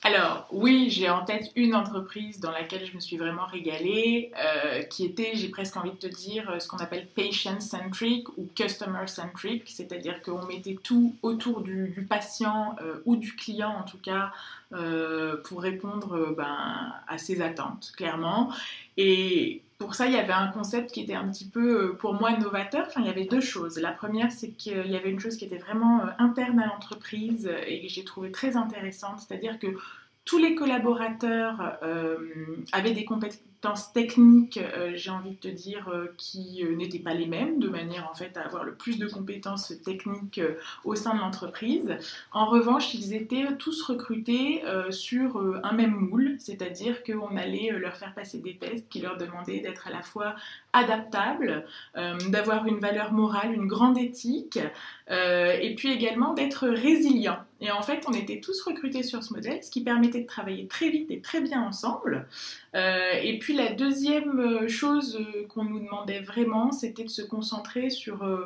Alors 0.07 0.47
oui, 0.53 0.91
j'ai 0.91 1.09
en 1.09 1.25
tête 1.25 1.51
une 1.57 1.75
entreprise 1.75 2.39
dans 2.39 2.51
laquelle 2.51 2.85
je 2.85 2.95
me 2.95 3.01
suis 3.01 3.17
vraiment 3.17 3.47
régalée, 3.47 4.33
euh, 4.37 4.83
qui 4.83 5.07
était, 5.07 5.33
j'ai 5.35 5.49
presque 5.49 5.79
envie 5.79 5.93
de 5.93 5.97
te 5.97 6.07
dire, 6.07 6.57
ce 6.61 6.69
qu'on 6.69 6.77
appelle 6.77 7.07
patient-centric 7.17 8.29
ou 8.37 8.47
customer-centric, 8.55 9.63
c'est-à-dire 9.67 10.21
qu'on 10.21 10.45
mettait 10.45 10.77
tout 10.83 11.15
autour 11.23 11.63
du, 11.63 12.07
patient 12.07 12.77
euh, 12.83 12.97
ou 13.07 13.17
du 13.17 13.35
client 13.35 13.71
en 13.71 13.85
tout 13.85 13.97
cas 13.97 14.31
euh, 14.75 15.39
pour 15.43 15.63
répondre 15.63 16.35
ben, 16.37 16.93
à 17.09 17.17
ses 17.17 17.41
attentes, 17.41 17.95
clairement. 17.97 18.53
Et 18.97 19.63
pour 19.79 19.95
ça, 19.95 20.07
il 20.07 20.13
y 20.13 20.17
avait 20.17 20.33
un 20.33 20.49
concept 20.49 20.93
qui 20.93 21.01
était 21.01 21.15
un 21.15 21.29
petit 21.29 21.49
peu, 21.49 21.97
pour 21.97 22.15
moi, 22.15 22.37
novateur. 22.37 22.87
Enfin, 22.87 23.01
il 23.01 23.07
y 23.07 23.11
avait 23.11 23.25
deux 23.25 23.41
choses. 23.41 23.79
La 23.79 23.93
première, 23.93 24.31
c'est 24.31 24.51
qu'il 24.51 24.87
y 24.87 24.97
avait 24.97 25.11
une 25.11 25.21
chose 25.21 25.37
qui 25.37 25.45
était 25.45 25.59
vraiment 25.59 26.03
interne 26.19 26.61
à 26.61 26.67
l'entreprise 26.67 27.51
et 27.67 27.83
que 27.83 27.89
j'ai 27.89 28.05
trouvé 28.05 28.31
très 28.31 28.57
intéressante, 28.57 29.21
c'est-à-dire 29.21 29.59
que 29.59 29.77
tous 30.25 30.39
les 30.39 30.55
collaborateurs 30.55 31.77
euh, 31.83 32.17
avaient 32.73 32.93
des 32.93 33.05
compétences 33.05 33.41
techniques, 33.93 34.59
euh, 34.59 34.93
j'ai 34.95 35.11
envie 35.11 35.31
de 35.31 35.37
te 35.37 35.49
dire, 35.49 35.89
euh, 35.89 36.15
qui 36.17 36.63
euh, 36.63 36.77
n'étaient 36.77 36.99
pas 36.99 37.15
les 37.15 37.27
mêmes, 37.27 37.59
de 37.59 37.69
manière 37.69 38.09
en 38.11 38.15
fait 38.15 38.37
à 38.37 38.43
avoir 38.43 38.65
le 38.65 38.75
plus 38.75 38.99
de 38.99 39.07
compétences 39.07 39.73
techniques 39.85 40.41
au 40.85 40.95
sein 40.95 41.15
de 41.15 41.21
l'entreprise. 41.21 41.97
En 42.33 42.47
revanche, 42.47 42.95
ils 42.95 43.15
étaient 43.15 43.45
tous 43.59 43.83
recrutés 43.83 44.63
sur 44.91 45.41
un 45.63 45.73
même 45.73 45.95
moule, 45.95 46.37
c'est-à-dire 46.39 47.03
qu'on 47.05 47.37
allait 47.37 47.71
leur 47.71 47.97
faire 47.97 48.15
passer 48.15 48.39
des 48.39 48.57
tests 48.57 48.89
qui 48.89 49.01
leur 49.01 49.17
demandaient 49.17 49.61
d'être 49.61 49.87
à 49.87 49.91
la 49.91 50.03
fois 50.03 50.35
adaptables, 50.73 51.65
d'avoir 52.29 52.67
une 52.67 52.79
valeur 52.79 53.13
morale, 53.13 53.53
une 53.53 53.67
grande 53.67 53.99
éthique, 53.99 54.59
et 55.09 55.75
puis 55.77 55.93
également 55.93 56.35
d'être 56.35 56.69
résilients. 56.69 57.39
Et 57.61 57.71
en 57.71 57.83
fait, 57.83 58.05
on 58.07 58.13
était 58.13 58.41
tous 58.41 58.61
recrutés 58.63 59.03
sur 59.03 59.23
ce 59.23 59.33
modèle, 59.33 59.63
ce 59.63 59.71
qui 59.71 59.83
permettait 59.83 60.23
de 60.23 60.27
travailler 60.27 60.67
très 60.67 60.91
vite 60.91 61.11
et 61.11 61.21
très 61.21 61.41
bien 61.41 61.63
ensemble. 61.63 62.27
et 62.75 63.39
puis 63.41 63.54
la 63.55 63.73
deuxième 63.73 64.39
euh, 64.39 64.69
chose 64.69 65.19
euh, 65.21 65.47
qu'on 65.49 65.65
nous 65.65 65.81
demandait 65.81 66.21
vraiment, 66.21 66.73
c'était 66.73 67.05
de 67.05 67.09
se 67.09 67.23
concentrer 67.23 67.91
sur 67.91 68.23
euh, 68.23 68.45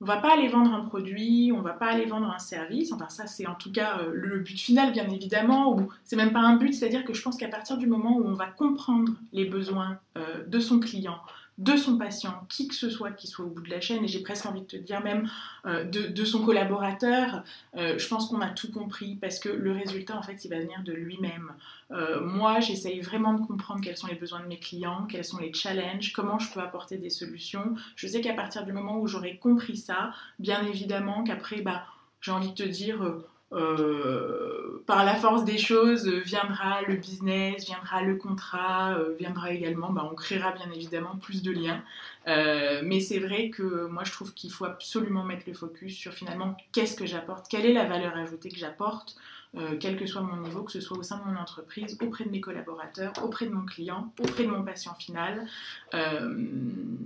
on 0.00 0.04
va 0.04 0.18
pas 0.18 0.32
aller 0.32 0.48
vendre 0.48 0.72
un 0.72 0.84
produit, 0.84 1.52
on 1.54 1.60
va 1.60 1.72
pas 1.72 1.86
aller 1.86 2.06
vendre 2.06 2.30
un 2.30 2.38
service. 2.38 2.92
Enfin, 2.92 3.08
ça, 3.08 3.26
c'est 3.26 3.46
en 3.46 3.54
tout 3.54 3.72
cas 3.72 4.00
le 4.12 4.38
but 4.38 4.56
final, 4.56 4.92
bien 4.92 5.08
évidemment. 5.10 5.76
Ou 5.76 5.88
c'est 6.04 6.14
même 6.14 6.32
pas 6.32 6.38
un 6.38 6.54
but, 6.54 6.72
c'est-à-dire 6.72 7.04
que 7.04 7.12
je 7.12 7.20
pense 7.20 7.36
qu'à 7.36 7.48
partir 7.48 7.78
du 7.78 7.88
moment 7.88 8.16
où 8.16 8.24
on 8.24 8.34
va 8.34 8.46
comprendre 8.46 9.12
les 9.32 9.44
besoins 9.46 9.98
de 10.46 10.60
son 10.60 10.78
client, 10.78 11.18
de 11.58 11.76
son 11.76 11.98
patient, 11.98 12.46
qui 12.48 12.68
que 12.68 12.74
ce 12.74 12.88
soit 12.88 13.10
qui 13.10 13.26
soit 13.26 13.44
au 13.44 13.48
bout 13.48 13.62
de 13.62 13.70
la 13.70 13.80
chaîne, 13.80 14.04
et 14.04 14.08
j'ai 14.08 14.22
presque 14.22 14.46
envie 14.46 14.60
de 14.60 14.66
te 14.66 14.76
dire 14.76 15.02
même 15.02 15.28
euh, 15.66 15.84
de, 15.84 16.24
son 16.24 16.44
collaborateur, 16.44 17.42
euh, 17.76 17.98
je 17.98 18.08
pense 18.08 18.28
qu'on 18.28 18.40
a 18.40 18.48
tout 18.48 18.70
compris 18.70 19.16
parce 19.16 19.40
que 19.40 19.48
le 19.48 19.72
résultat, 19.72 20.16
en 20.16 20.22
fait, 20.22 20.44
il 20.44 20.48
va 20.48 20.60
venir 20.60 20.82
de 20.84 20.92
lui-même. 20.92 21.52
Euh, 21.90 22.20
moi, 22.20 22.60
j'essaye 22.60 23.00
vraiment 23.00 23.32
de 23.32 23.44
comprendre 23.44 23.80
quels 23.80 23.96
sont 23.96 24.06
les 24.06 24.14
besoins 24.14 24.40
de 24.40 24.46
mes 24.46 24.58
clients, 24.58 25.06
quels 25.10 25.24
sont 25.24 25.38
les 25.38 25.52
challenges, 25.52 26.12
comment 26.12 26.38
je 26.38 26.52
peux 26.52 26.60
apporter 26.60 26.96
des 26.96 27.10
solutions. 27.10 27.74
Je 27.96 28.06
sais 28.06 28.20
qu'à 28.20 28.34
partir 28.34 28.64
du 28.64 28.72
moment 28.72 28.98
où 28.98 29.08
j'aurai 29.08 29.36
compris 29.38 29.76
ça, 29.76 30.12
bien 30.38 30.64
évidemment 30.64 31.24
qu'après, 31.24 31.60
bah, 31.60 31.82
j'ai 32.20 32.30
envie 32.30 32.50
de 32.50 32.54
te 32.54 32.68
dire 32.68 33.02
euh, 33.52 34.82
par 34.86 35.04
la 35.04 35.14
force 35.14 35.44
des 35.44 35.56
choses 35.56 36.06
viendra 36.06 36.82
le 36.82 36.96
business, 36.96 37.64
viendra 37.64 38.02
le 38.02 38.16
contrat, 38.16 38.94
euh, 38.98 39.14
viendra 39.18 39.52
également, 39.52 39.90
bah, 39.90 40.06
on 40.10 40.14
créera 40.14 40.52
bien 40.52 40.70
évidemment 40.70 41.16
plus 41.16 41.42
de 41.42 41.50
liens. 41.50 41.82
Euh, 42.26 42.82
mais 42.84 43.00
c'est 43.00 43.18
vrai 43.18 43.48
que 43.48 43.86
moi 43.86 44.04
je 44.04 44.12
trouve 44.12 44.34
qu'il 44.34 44.50
faut 44.50 44.66
absolument 44.66 45.24
mettre 45.24 45.44
le 45.46 45.54
focus 45.54 45.96
sur 45.96 46.12
finalement 46.12 46.56
qu'est-ce 46.72 46.94
que 46.94 47.06
j'apporte, 47.06 47.48
quelle 47.48 47.64
est 47.64 47.72
la 47.72 47.86
valeur 47.86 48.16
ajoutée 48.16 48.50
que 48.50 48.58
j'apporte? 48.58 49.16
Euh, 49.56 49.76
quel 49.80 49.96
que 49.96 50.06
soit 50.06 50.20
mon 50.20 50.36
niveau, 50.36 50.62
que 50.62 50.72
ce 50.72 50.80
soit 50.80 50.98
au 50.98 51.02
sein 51.02 51.18
de 51.18 51.24
mon 51.24 51.38
entreprise, 51.38 51.96
auprès 52.02 52.24
de 52.24 52.30
mes 52.30 52.40
collaborateurs, 52.40 53.12
auprès 53.24 53.46
de 53.46 53.50
mon 53.50 53.64
client, 53.64 54.12
auprès 54.20 54.44
de 54.44 54.50
mon 54.50 54.62
patient 54.62 54.94
final. 54.94 55.46
Euh, 55.94 56.36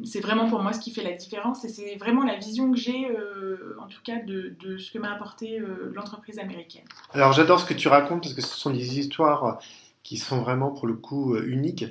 c'est 0.04 0.20
vraiment 0.20 0.48
pour 0.48 0.60
moi 0.60 0.72
ce 0.72 0.80
qui 0.80 0.90
fait 0.90 1.04
la 1.04 1.12
différence 1.12 1.64
et 1.64 1.68
c'est 1.68 1.94
vraiment 1.96 2.24
la 2.24 2.36
vision 2.36 2.72
que 2.72 2.78
j'ai, 2.78 3.08
euh, 3.08 3.76
en 3.80 3.86
tout 3.86 4.00
cas, 4.02 4.16
de, 4.26 4.56
ce 4.76 4.90
que 4.90 4.98
m'a 4.98 5.12
apporté 5.12 5.62
l'entreprise 5.94 6.40
américaine. 6.40 6.84
Alors 7.12 7.32
j'adore 7.32 7.60
ce 7.60 7.66
que 7.66 7.74
tu 7.74 7.86
racontes 7.86 8.22
parce 8.22 8.34
que 8.34 8.42
ce 8.42 8.56
sont 8.56 8.70
des 8.70 8.98
histoires 8.98 9.60
qui 10.02 10.16
sont 10.16 10.40
vraiment 10.40 10.70
pour 10.70 10.88
le 10.88 10.94
coup 10.94 11.36
uniques. 11.36 11.84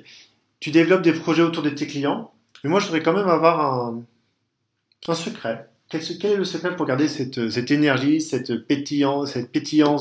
Tu 0.60 0.70
développes 0.70 1.02
des 1.02 1.14
projets 1.14 1.42
autour 1.42 1.62
de 1.62 1.70
tes 1.70 1.86
clients, 1.86 2.30
mais 2.62 2.68
moi 2.68 2.78
je 2.78 2.86
voudrais 2.86 3.02
quand 3.02 3.14
même 3.14 3.28
avoir 3.28 3.60
un, 3.60 4.02
un 5.08 5.14
secret 5.14 5.71
quel, 6.00 6.32
est 6.32 6.36
le 6.36 6.44
secret 6.44 6.74
pour 6.74 6.86
garder 6.86 7.08
cette, 7.08 7.70
énergie, 7.70 8.20
cette 8.20 8.66
pétillance, 8.66 9.34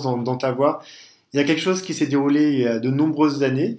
dans, 0.04 0.38
ta 0.38 0.52
voix? 0.52 0.82
Il 1.34 1.38
y 1.38 1.40
a 1.40 1.44
quelque 1.44 1.62
chose 1.62 1.82
qui 1.82 1.94
s'est 1.94 2.08
déroulé 2.08 2.52
il 2.52 2.60
y 2.60 2.68
a 2.68 2.80
de 2.80 2.90
nombreuses 2.90 3.44
années. 3.44 3.78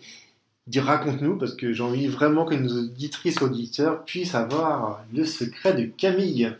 Raconte-nous, 0.74 1.36
parce 1.38 1.54
que 1.54 1.72
j'ai 1.72 1.82
envie 1.82 2.06
vraiment 2.06 2.44
que 2.44 2.54
nos 2.54 2.78
auditrices 2.78 3.40
auditeurs 3.42 4.04
puissent 4.04 4.34
avoir 4.34 5.04
le 5.12 5.24
secret 5.24 5.72
de 5.72 5.84
Camille. 5.84 6.52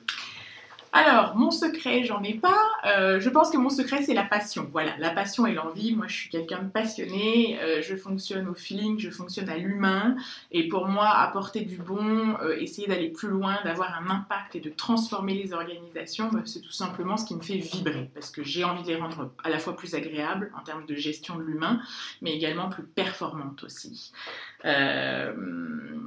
Alors, 0.94 1.36
mon 1.36 1.50
secret, 1.50 2.04
j'en 2.04 2.22
ai 2.22 2.34
pas. 2.34 2.60
Euh, 2.84 3.18
je 3.18 3.30
pense 3.30 3.50
que 3.50 3.56
mon 3.56 3.70
secret, 3.70 4.02
c'est 4.02 4.12
la 4.12 4.24
passion. 4.24 4.68
Voilà, 4.72 4.92
la 4.98 5.08
passion 5.08 5.46
et 5.46 5.54
l'envie. 5.54 5.94
Moi, 5.94 6.06
je 6.06 6.14
suis 6.14 6.28
quelqu'un 6.28 6.62
de 6.62 6.68
passionné. 6.68 7.58
Euh, 7.62 7.80
je 7.80 7.96
fonctionne 7.96 8.46
au 8.46 8.52
feeling, 8.52 8.98
je 8.98 9.08
fonctionne 9.08 9.48
à 9.48 9.56
l'humain. 9.56 10.16
Et 10.50 10.68
pour 10.68 10.88
moi, 10.88 11.08
apporter 11.08 11.62
du 11.62 11.78
bon, 11.78 12.36
euh, 12.42 12.58
essayer 12.58 12.86
d'aller 12.86 13.08
plus 13.08 13.28
loin, 13.28 13.56
d'avoir 13.64 13.98
un 14.02 14.10
impact 14.10 14.54
et 14.56 14.60
de 14.60 14.68
transformer 14.68 15.32
les 15.32 15.54
organisations, 15.54 16.28
bah, 16.30 16.40
c'est 16.44 16.60
tout 16.60 16.72
simplement 16.72 17.16
ce 17.16 17.24
qui 17.24 17.36
me 17.36 17.40
fait 17.40 17.56
vibrer. 17.56 18.10
Parce 18.12 18.30
que 18.30 18.42
j'ai 18.44 18.64
envie 18.64 18.82
de 18.82 18.88
les 18.88 18.96
rendre 18.96 19.30
à 19.44 19.48
la 19.48 19.58
fois 19.58 19.74
plus 19.74 19.94
agréables 19.94 20.52
en 20.54 20.62
termes 20.62 20.84
de 20.84 20.94
gestion 20.94 21.36
de 21.36 21.42
l'humain, 21.42 21.80
mais 22.20 22.34
également 22.34 22.68
plus 22.68 22.84
performantes 22.84 23.64
aussi. 23.64 24.12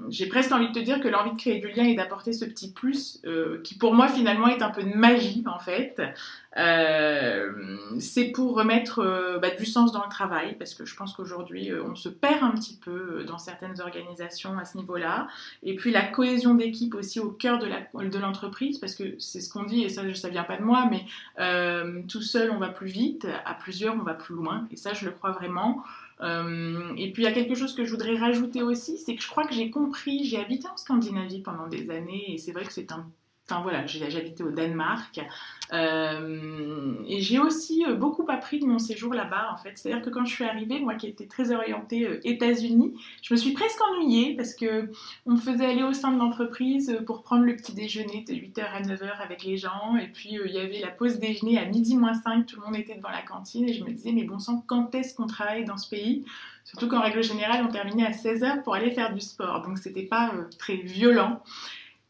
j'ai 0.10 0.27
presque 0.27 0.51
envie 0.51 0.68
de 0.68 0.74
te 0.74 0.80
dire 0.80 1.01
que 1.01 1.08
l'envie 1.08 1.32
de 1.32 1.38
créer 1.38 1.60
du 1.60 1.70
lien 1.70 1.86
et 1.86 1.96
d'apporter 1.96 2.34
ce 2.34 2.46
petit 2.46 2.72
plus, 2.72 3.22
qui 3.63 3.77
pour 3.77 3.96
moi 3.96 4.08
finalement 4.08 4.48
est 4.48 4.62
un 4.62 4.75
peu 4.75 4.84
de 4.84 4.96
magie 4.96 5.44
en 5.48 5.60
fait. 5.60 6.01
Euh, 6.58 7.51
c'est 8.00 8.32
pour 8.32 8.55
remettre 8.55 9.00
euh, 9.00 9.39
bah, 9.39 9.50
du 9.50 9.65
sens 9.65 9.91
dans 9.91 10.03
le 10.03 10.10
travail 10.10 10.55
parce 10.58 10.74
que 10.74 10.86
je 10.86 10.96
pense 10.96 11.13
qu'aujourd'hui 11.13 11.70
euh, 11.70 11.84
on 11.84 11.96
se 11.96 12.08
perd 12.08 12.44
un 12.44 12.51
petit 12.51 12.77
peu 12.77 13.25
dans 13.25 13.38
certaines 13.38 13.82
organisations 13.82 14.58
à 14.58 14.63
ce 14.63 14.77
niveau-là. 14.77 15.27
Et 15.63 15.75
puis 15.75 15.91
la 15.91 16.03
cohésion 16.03 16.55
d'équipe 16.55 16.96
aussi 16.96 17.20
au 17.20 17.29
cœur 17.29 17.60
de 17.60 18.17
l'entreprise 18.17 18.77
parce 18.77 18.96
que 18.96 19.15
c'est 19.20 19.41
ce 19.41 19.51
qu'on 19.51 19.63
dit 19.63 19.84
et 19.84 19.89
ça 19.89 20.01
ça 20.13 20.29
vient 20.29 20.44
pas 20.44 20.58
de 20.58 20.63
moi 20.63 20.89
mais 20.89 21.05
tout 22.08 22.22
seul 22.22 22.51
on 22.51 22.58
va 22.58 22.70
plus 22.70 22.88
vite, 22.88 23.27
à 23.46 23.53
plusieurs 23.53 23.96
on 23.96 24.03
va 24.03 24.13
plus 24.13 24.36
loin 24.36 24.67
et 24.72 24.77
ça 24.77 24.94
je 24.94 25.05
le 25.05 25.12
crois 25.12 25.32
vraiment. 25.32 25.84
et 26.22 27.12
puis 27.12 27.24
il 27.24 27.25
y 27.25 27.27
a 27.27 27.34
quelque 27.34 27.55
chose 27.55 27.75
que 27.75 27.84
je 27.84 27.91
voudrais 27.91 28.15
rajouter 28.17 28.62
aussi, 28.62 28.98
c'est 28.98 29.15
que 29.15 29.22
je 29.22 29.27
crois 29.27 29.46
que 29.46 29.53
j'ai 29.53 29.70
compris, 29.70 30.24
j'ai 30.24 30.39
habité 30.39 30.67
en 30.67 30.77
Scandinavie 30.77 31.41
pendant 31.41 31.67
des 31.67 31.89
années 31.89 32.34
et 32.34 32.38
c'est 32.38 32.51
vrai 32.51 32.63
que 32.63 32.74
c'est 32.74 32.91
un 32.91 33.05
Enfin 33.48 33.62
voilà, 33.62 33.86
j'habitais 33.86 34.44
au 34.44 34.50
Danemark. 34.50 35.20
Euh, 35.72 36.96
et 37.08 37.22
j'ai 37.22 37.38
aussi 37.38 37.86
euh, 37.86 37.96
beaucoup 37.96 38.25
appris 38.28 38.60
de 38.60 38.66
mon 38.66 38.80
séjour 38.80 39.14
là-bas 39.14 39.52
en 39.54 39.58
fait. 39.58 39.74
C'est-à-dire 39.75 40.04
que 40.04 40.10
quand 40.10 40.25
je 40.25 40.34
suis 40.34 40.44
arrivée, 40.46 40.80
moi 40.80 40.96
qui 40.96 41.06
étais 41.06 41.28
très 41.28 41.52
orientée 41.52 42.08
euh, 42.08 42.20
États-Unis, 42.24 42.96
je 43.22 43.34
me 43.36 43.38
suis 43.38 43.52
presque 43.52 43.80
ennuyée 43.92 44.36
parce 44.36 44.56
que 44.56 44.90
on 45.28 45.34
me 45.34 45.38
faisait 45.38 45.66
aller 45.66 45.84
au 45.84 45.94
sein 45.94 46.12
de 46.12 46.18
l'entreprise 46.18 47.00
pour 47.06 47.22
prendre 47.22 47.44
le 47.44 47.56
petit 47.56 47.74
déjeuner 47.74 48.25
de 48.28 48.34
8h 48.34 48.64
à 48.64 48.82
9h 48.82 49.22
avec 49.22 49.44
les 49.44 49.58
gens. 49.58 49.96
Et 49.96 50.08
puis 50.08 50.40
il 50.44 50.52
y 50.52 50.60
avait 50.60 50.80
la 50.80 50.90
pause 50.90 51.20
déjeuner 51.20 51.60
à 51.60 51.66
midi 51.66 51.96
moins 51.98 52.16
5, 52.16 52.48
tout 52.48 52.60
le 52.60 52.66
monde 52.66 52.75
était 52.75 52.96
devant 52.96 53.12
la 53.12 53.22
cantine. 53.22 53.70
Et 53.70 53.74
je 53.74 53.84
me 53.84 53.92
disais, 53.92 54.12
mais 54.12 54.24
bon 54.24 54.40
sang, 54.40 54.64
quand 54.66 54.96
est-ce 54.96 55.14
qu'on 55.14 55.28
travaille 55.28 55.66
dans 55.66 55.78
ce 55.78 55.88
pays? 55.88 56.25
Surtout 56.64 56.88
qu'en 56.88 57.02
règle 57.02 57.22
générale, 57.22 57.64
on 57.64 57.72
terminait 57.72 58.08
à 58.08 58.12
16h 58.12 58.64
pour 58.64 58.74
aller 58.74 58.90
faire 58.90 59.14
du 59.14 59.22
sport. 59.22 59.62
Donc 59.62 59.78
c'était 59.78 60.02
pas 60.02 60.32
très 60.58 60.78
violent. 60.78 61.44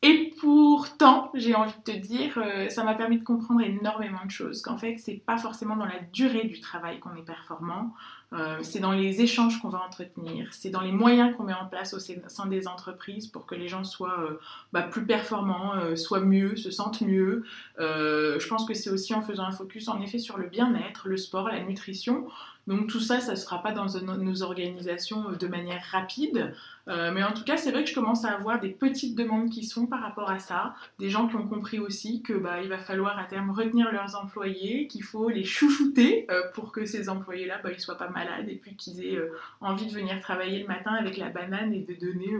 Et 0.07 0.31
pourtant, 0.39 1.31
j'ai 1.33 1.55
envie 1.55 1.73
de 1.83 1.91
te 1.91 1.97
dire, 1.97 2.37
euh, 2.37 2.69
ça 2.69 2.83
m'a 2.83 2.93
permis 2.93 3.17
de 3.17 3.23
comprendre 3.23 3.61
énormément 3.61 4.23
de 4.23 4.29
choses. 4.29 4.61
Qu'en 4.61 4.77
fait, 4.77 4.97
c'est 4.97 5.23
pas 5.25 5.39
forcément 5.39 5.75
dans 5.75 5.85
la 5.85 5.99
durée 6.13 6.43
du 6.43 6.59
travail 6.59 6.99
qu'on 6.99 7.15
est 7.15 7.25
performant, 7.25 7.91
euh, 8.35 8.59
c'est 8.61 8.79
dans 8.79 8.91
les 8.91 9.21
échanges 9.21 9.61
qu'on 9.61 9.69
va 9.69 9.81
entretenir, 9.81 10.47
c'est 10.51 10.69
dans 10.69 10.81
les 10.81 10.91
moyens 10.91 11.35
qu'on 11.35 11.43
met 11.43 11.53
en 11.53 11.65
place 11.65 11.93
au 11.93 11.99
sein 11.99 12.45
des 12.47 12.67
entreprises 12.67 13.27
pour 13.27 13.45
que 13.45 13.55
les 13.55 13.67
gens 13.67 13.83
soient 13.83 14.19
euh, 14.19 14.39
bah, 14.73 14.83
plus 14.83 15.05
performants, 15.05 15.73
soient 15.95 16.19
mieux, 16.19 16.55
se 16.55 16.71
sentent 16.71 17.01
mieux. 17.01 17.43
je 17.79 18.47
pense 18.47 18.65
que 18.65 18.73
c'est 18.73 18.89
aussi 18.89 19.13
en 19.13 19.21
faisant 19.21 19.45
un 19.45 19.51
focus 19.51 19.87
en 19.87 20.01
effet 20.01 20.19
sur 20.19 20.37
le 20.37 20.47
bien-être, 20.47 21.07
le 21.07 21.17
sport, 21.17 21.47
la 21.47 21.63
nutrition. 21.63 22.27
Donc 22.67 22.87
tout 22.87 22.99
ça, 22.99 23.19
ça 23.19 23.31
ne 23.31 23.37
sera 23.37 23.61
pas 23.61 23.71
dans 23.71 23.85
nos 24.17 24.41
organisations 24.41 25.31
de 25.39 25.47
manière 25.47 25.83
rapide. 25.91 26.53
Euh, 26.87 27.11
mais 27.11 27.23
en 27.23 27.31
tout 27.33 27.43
cas, 27.43 27.57
c'est 27.57 27.71
vrai 27.71 27.83
que 27.83 27.89
je 27.89 27.95
commence 27.95 28.25
à 28.25 28.31
avoir 28.31 28.59
des 28.59 28.69
petites 28.69 29.15
demandes 29.15 29.49
qui 29.49 29.63
sont 29.63 29.87
par 29.87 30.01
rapport 30.01 30.29
à 30.29 30.39
ça. 30.39 30.75
Des 30.99 31.09
gens 31.09 31.27
qui 31.27 31.35
ont 31.35 31.47
compris 31.47 31.79
aussi 31.79 32.21
que 32.21 32.33
bah, 32.33 32.61
il 32.61 32.69
va 32.69 32.77
falloir 32.77 33.17
à 33.17 33.23
terme 33.23 33.49
retenir 33.49 33.91
leurs 33.91 34.15
employés, 34.15 34.87
qu'il 34.87 35.03
faut 35.03 35.29
les 35.29 35.43
chouchouter 35.43 36.25
euh, 36.29 36.41
pour 36.53 36.71
que 36.71 36.85
ces 36.85 37.09
employés-là, 37.09 37.59
bah, 37.63 37.71
ils 37.71 37.79
soient 37.79 37.97
pas 37.97 38.09
malades 38.25 38.49
et 38.49 38.55
puis 38.55 38.75
qu'ils 38.75 39.05
aient 39.05 39.15
euh, 39.15 39.37
envie 39.61 39.85
de 39.85 39.91
venir 39.91 40.19
travailler 40.19 40.59
le 40.59 40.67
matin 40.67 40.93
avec 40.93 41.17
la 41.17 41.29
banane 41.29 41.73
et 41.73 41.79
de 41.79 41.93
donner 41.93 42.31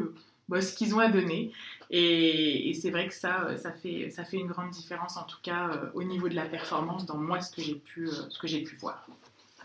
bah, 0.49 0.61
ce 0.61 0.73
qu'ils 0.73 0.93
ont 0.95 0.99
à 0.99 1.09
donner. 1.09 1.51
Et, 1.89 2.73
c'est 2.79 2.91
vrai 2.91 3.07
que 3.07 3.13
ça, 3.13 3.55
ça 3.57 3.71
fait, 3.71 4.09
ça 4.09 4.25
fait 4.25 4.37
une 4.37 4.47
grande 4.47 4.69
différence 4.69 5.17
en 5.17 5.23
tout 5.23 5.39
cas 5.41 5.91
au 5.93 6.03
niveau 6.03 6.29
de 6.29 6.35
la 6.35 6.45
performance 6.45 7.05
dans 7.05 7.17
moi 7.17 7.41
ce 7.41 7.55
que 7.55 7.61
j'ai 7.61 7.75
pu, 7.75 8.07
ce 8.07 8.39
que 8.39 8.47
j'ai 8.47 8.61
pu 8.63 8.75
voir. 8.77 9.07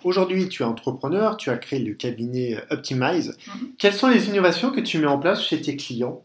Aujourd'hui, 0.03 0.49
tu 0.49 0.63
es 0.63 0.67
entrepreneur, 0.67 1.37
tu 1.37 1.51
as 1.51 1.59
créé 1.59 1.79
le 1.79 1.95
cabinet 1.95 2.63
Optimize. 2.71 3.37
Mhm. 3.47 3.73
Quelles 3.79 3.95
sont 3.95 4.09
les 4.09 4.29
innovations 4.29 4.71
que 4.71 4.81
tu 4.81 4.99
mets 4.99 5.07
en 5.07 5.19
place 5.19 5.43
chez 5.43 5.61
tes 5.61 5.77
clients? 5.77 6.23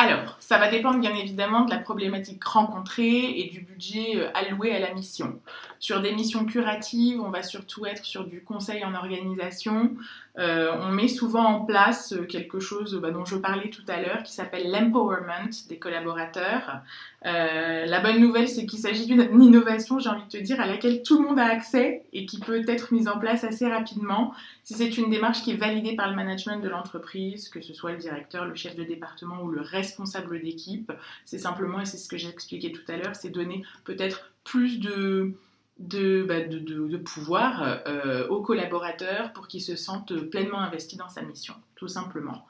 Alors, 0.00 0.36
ça 0.38 0.58
va 0.58 0.70
dépendre 0.70 1.00
bien 1.00 1.12
évidemment 1.12 1.64
de 1.64 1.70
la 1.72 1.78
problématique 1.78 2.44
rencontrée 2.44 3.40
et 3.40 3.50
du 3.50 3.62
budget 3.62 4.16
euh, 4.16 4.30
alloué 4.32 4.72
à 4.72 4.78
la 4.78 4.94
mission. 4.94 5.40
Sur 5.80 6.00
des 6.00 6.12
missions 6.12 6.44
curatives, 6.44 7.20
on 7.20 7.30
va 7.30 7.42
surtout 7.42 7.84
être 7.84 8.04
sur 8.04 8.24
du 8.24 8.44
conseil 8.44 8.84
en 8.84 8.94
organisation. 8.94 9.96
Euh, 10.38 10.70
on 10.82 10.92
met 10.92 11.08
souvent 11.08 11.44
en 11.44 11.64
place 11.64 12.12
euh, 12.12 12.26
quelque 12.26 12.60
chose 12.60 12.94
bah, 13.02 13.10
dont 13.10 13.24
je 13.24 13.34
parlais 13.34 13.70
tout 13.70 13.82
à 13.88 14.00
l'heure 14.00 14.22
qui 14.22 14.32
s'appelle 14.32 14.70
l'empowerment 14.70 15.50
des 15.68 15.80
collaborateurs. 15.80 16.82
La 17.22 18.00
bonne 18.00 18.20
nouvelle, 18.20 18.48
c'est 18.48 18.66
qu'il 18.66 18.78
s'agit 18.78 19.06
d'une 19.06 19.20
innovation, 19.42 19.98
j'ai 19.98 20.08
envie 20.08 20.24
de 20.24 20.28
te 20.28 20.36
dire, 20.36 20.60
à 20.60 20.66
laquelle 20.66 21.02
tout 21.02 21.20
le 21.20 21.28
monde 21.28 21.38
a 21.38 21.46
accès 21.46 22.02
et 22.12 22.26
qui 22.26 22.38
peut 22.38 22.64
être 22.68 22.92
mise 22.92 23.08
en 23.08 23.18
place 23.18 23.44
assez 23.44 23.66
rapidement 23.66 24.32
si 24.64 24.74
c'est 24.74 24.96
une 24.98 25.10
démarche 25.10 25.42
qui 25.42 25.52
est 25.52 25.56
validée 25.56 25.96
par 25.96 26.10
le 26.10 26.16
management 26.16 26.58
de 26.58 26.68
l'entreprise, 26.68 27.48
que 27.48 27.60
ce 27.60 27.72
soit 27.72 27.92
le 27.92 27.98
directeur, 27.98 28.44
le 28.44 28.54
chef 28.54 28.76
de 28.76 28.84
département 28.84 29.42
ou 29.42 29.50
le 29.50 29.60
responsable 29.60 30.40
d'équipe. 30.42 30.92
C'est 31.24 31.38
simplement, 31.38 31.80
et 31.80 31.84
c'est 31.84 31.98
ce 31.98 32.08
que 32.08 32.18
j'ai 32.18 32.28
expliqué 32.28 32.70
tout 32.72 32.82
à 32.88 32.96
l'heure, 32.96 33.16
c'est 33.16 33.30
donner 33.30 33.62
peut-être 33.84 34.30
plus 34.44 34.78
de, 34.78 35.32
de, 35.78 36.24
bah, 36.26 36.40
de, 36.40 36.96
pouvoir 36.96 37.82
euh, 37.86 38.26
aux 38.28 38.42
collaborateurs 38.42 39.32
pour 39.32 39.46
qu'ils 39.46 39.62
se 39.62 39.76
sentent 39.76 40.14
pleinement 40.28 40.58
investis 40.60 40.98
dans 40.98 41.08
sa 41.08 41.22
mission, 41.22 41.54
tout 41.76 41.86
simplement. 41.86 42.46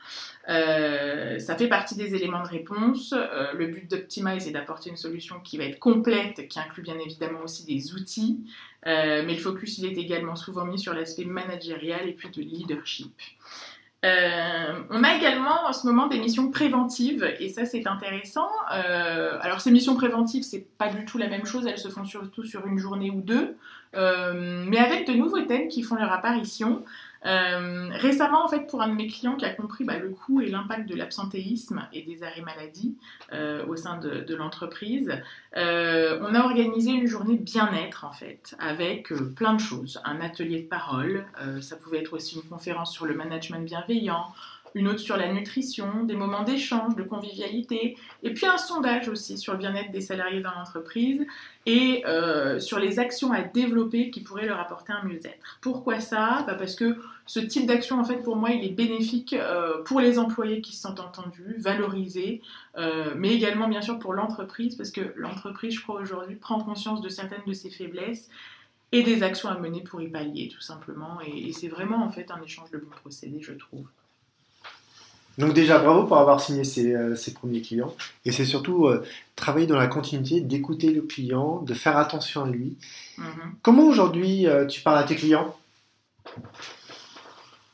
Euh, 0.49 1.39
ça 1.39 1.57
fait 1.57 1.69
partie 1.69 1.95
des 1.95 2.15
éléments 2.15 2.43
de 2.43 2.49
réponse. 2.49 3.13
Euh, 3.13 3.53
le 3.53 3.67
but 3.67 3.91
d'Optimize 3.91 4.49
est 4.49 4.53
d'apporter 4.53 4.89
une 4.89 4.97
solution 4.97 5.41
qui 5.41 5.59
va 5.59 5.65
être 5.65 5.79
complète, 5.79 6.49
qui 6.49 6.59
inclut 6.59 6.83
bien 6.83 6.99
évidemment 6.99 7.41
aussi 7.45 7.67
des 7.67 7.95
outils, 7.95 8.41
mais 8.87 9.35
le 9.35 9.41
focus 9.41 9.77
il 9.79 9.85
est 9.85 10.01
également 10.01 10.35
souvent 10.35 10.65
mis 10.65 10.79
sur 10.79 10.95
l'aspect 10.95 11.27
managérial 11.27 12.09
et 12.09 12.13
puis 12.13 12.31
de 12.31 12.41
leadership. 12.41 13.13
Euh, 14.05 14.81
on 14.91 15.03
a 15.03 15.17
également 15.17 15.67
en 15.67 15.73
ce 15.73 15.85
moment 15.85 16.07
des 16.07 16.21
missions 16.21 16.53
préventives 16.53 17.25
et 17.41 17.49
ça 17.49 17.65
c'est 17.65 17.87
intéressant. 17.89 18.49
Euh, 18.73 19.37
alors 19.41 19.61
ces 19.61 19.73
missions 19.73 19.97
préventives 19.97 20.45
c'est 20.45 20.65
pas 20.79 20.89
du 20.89 21.05
tout 21.05 21.19
la 21.19 21.27
même 21.27 21.45
chose, 21.45 21.67
elles 21.67 21.79
se 21.79 21.89
font 21.89 22.05
surtout 22.05 22.45
sur 22.45 22.65
une 22.69 22.79
journée 22.79 23.11
ou 23.11 23.21
deux, 23.21 23.57
euh, 23.97 24.65
mais 24.69 24.79
avec 24.79 25.09
de 25.09 25.15
nouveaux 25.15 25.41
thèmes 25.41 25.67
qui 25.67 25.83
font 25.83 25.97
leur 25.97 26.13
apparition. 26.13 26.85
Euh, 27.27 27.89
récemment, 27.93 28.45
en 28.45 28.49
fait, 28.49 28.67
pour 28.67 28.81
un 28.81 28.89
de 28.89 28.95
mes 28.95 29.09
clients 29.09 29.37
qui 29.37 29.45
a 29.45 29.51
compris 29.51 29.85
bah, 29.85 29.99
le 29.99 30.11
coût 30.11 30.41
et 30.41 30.49
l'impact 30.49 30.89
de 30.89 30.95
l'absentéisme 30.95 31.87
et 31.93 32.03
des 32.03 32.23
arrêts 32.23 32.43
maladie 32.43 32.97
euh, 33.33 33.67
au 33.67 33.77
sein 33.77 33.99
de, 33.99 34.21
de 34.21 34.35
l'entreprise, 34.35 35.21
euh, 35.57 36.21
on 36.23 36.35
a 36.35 36.41
organisé 36.41 36.91
une 36.91 37.07
journée 37.07 37.37
bien-être, 37.37 38.05
en 38.05 38.13
fait, 38.13 38.55
avec 38.59 39.11
euh, 39.13 39.33
plein 39.35 39.55
de 39.55 39.61
choses. 39.61 40.01
Un 40.05 40.21
atelier 40.21 40.63
de 40.63 40.69
parole, 40.69 41.27
euh, 41.41 41.61
ça 41.61 41.77
pouvait 41.77 41.99
être 41.99 42.15
aussi 42.15 42.37
une 42.37 42.49
conférence 42.49 42.93
sur 42.93 43.07
le 43.07 43.15
management 43.15 43.65
bienveillant, 43.65 44.27
une 44.79 44.87
autre 44.89 45.01
sur 45.01 45.17
la 45.17 45.33
nutrition, 45.33 46.05
des 46.05 46.15
moments 46.15 46.45
d'échange, 46.45 46.95
de 46.95 47.03
convivialité, 47.03 47.97
et 48.23 48.33
puis 48.33 48.47
un 48.47 48.57
sondage 48.57 49.09
aussi 49.09 49.37
sur 49.37 49.53
le 49.53 49.59
bien-être 49.59 49.91
des 49.91 50.01
salariés 50.01 50.41
dans 50.41 50.53
l'entreprise 50.53 51.27
et 51.67 52.05
euh, 52.07 52.61
sur 52.61 52.79
les 52.79 53.01
actions 53.01 53.33
à 53.33 53.43
développer 53.43 54.11
qui 54.11 54.21
pourraient 54.23 54.47
leur 54.47 54.61
apporter 54.61 54.93
un 54.93 55.03
mieux-être. 55.05 55.59
Pourquoi 55.61 55.99
ça? 55.99 56.45
Bah 56.47 56.55
Parce 56.55 56.77
que 56.77 56.97
ce 57.27 57.41
type 57.41 57.67
d'action, 57.67 57.99
en 57.99 58.05
fait, 58.05 58.23
pour 58.23 58.37
moi, 58.37 58.51
il 58.51 58.65
est 58.65 58.73
bénéfique 58.73 59.33
euh, 59.35 59.83
pour 59.83 60.01
les 60.01 60.19
employés 60.19 60.61
qui 60.61 60.77
se 60.77 60.83
sentent 60.83 61.01
entendus, 61.01 61.57
valorisés, 61.59 62.41
euh, 62.77 63.15
mais 63.17 63.35
également, 63.35 63.69
bien 63.69 63.83
sûr, 63.83 63.99
pour 63.99 64.15
l'entreprise, 64.15 64.77
parce 64.77 64.93
que 64.93 65.13
l'entreprise, 65.17 65.75
je 65.75 65.83
crois, 65.83 66.01
aujourd'hui, 66.01 66.37
prend 66.37 66.61
conscience 66.61 67.01
de 67.01 67.09
certaines 67.09 67.45
de 67.47 67.53
ses 67.53 67.71
faiblesses 67.71 68.31
et 68.93 69.03
des 69.03 69.23
actions 69.25 69.49
à 69.49 69.59
mener 69.59 69.83
pour 69.83 70.01
y 70.01 70.09
pallier, 70.09 70.49
tout 70.49 70.63
simplement. 70.63 71.19
Et, 71.27 71.49
et 71.49 71.53
c'est 71.53 71.69
vraiment, 71.69 72.03
en 72.05 72.11
fait, 72.11 72.31
un 72.31 72.41
échange 72.41 72.71
de 72.71 72.79
bons 72.79 72.97
procédés, 73.03 73.43
je 73.43 73.53
trouve. 73.53 73.87
Donc 75.39 75.55
déjà, 75.55 75.79
bravo 75.79 76.05
pour 76.05 76.19
avoir 76.19 76.41
signé 76.41 76.65
ses, 76.65 76.95
euh, 76.95 77.15
ses 77.15 77.33
premiers 77.33 77.63
clients. 77.63 77.95
Et 78.25 78.33
c'est 78.33 78.45
surtout 78.45 78.87
euh, 78.87 79.05
travailler 79.37 79.69
dans 79.69 79.77
la 79.77 79.87
continuité, 79.87 80.41
d'écouter 80.41 80.91
le 80.91 81.03
client, 81.03 81.63
de 81.63 81.75
faire 81.75 81.97
attention 81.97 82.45
à 82.45 82.49
lui. 82.49 82.77
Mhm. 83.17 83.55
Comment 83.63 83.85
aujourd'hui 83.85 84.49
euh, 84.49 84.67
tu 84.67 84.81
parles 84.81 84.99
à 84.99 85.05
tes 85.05 85.15
clients? 85.15 85.57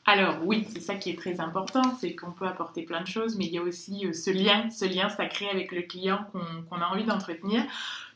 Alors 0.06 0.36
oui, 0.44 0.66
c'est 0.68 0.80
ça 0.80 0.96
qui 0.96 1.10
est 1.10 1.18
très 1.18 1.40
important, 1.40 1.82
c'est 1.98 2.14
qu'on 2.14 2.30
peut 2.30 2.46
apporter 2.46 2.82
plein 2.82 3.00
de 3.00 3.06
choses, 3.06 3.38
mais 3.38 3.46
il 3.46 3.52
y 3.54 3.58
a 3.58 3.62
aussi 3.62 4.06
euh, 4.06 4.12
ce 4.12 4.30
lien, 4.30 4.68
ce 4.68 4.84
lien 4.84 5.08
sacré 5.08 5.48
avec 5.48 5.72
le 5.72 5.80
client 5.80 6.26
qu'on 6.32 6.76
a 6.76 6.86
envie 6.88 7.04
d'entretenir. 7.04 7.62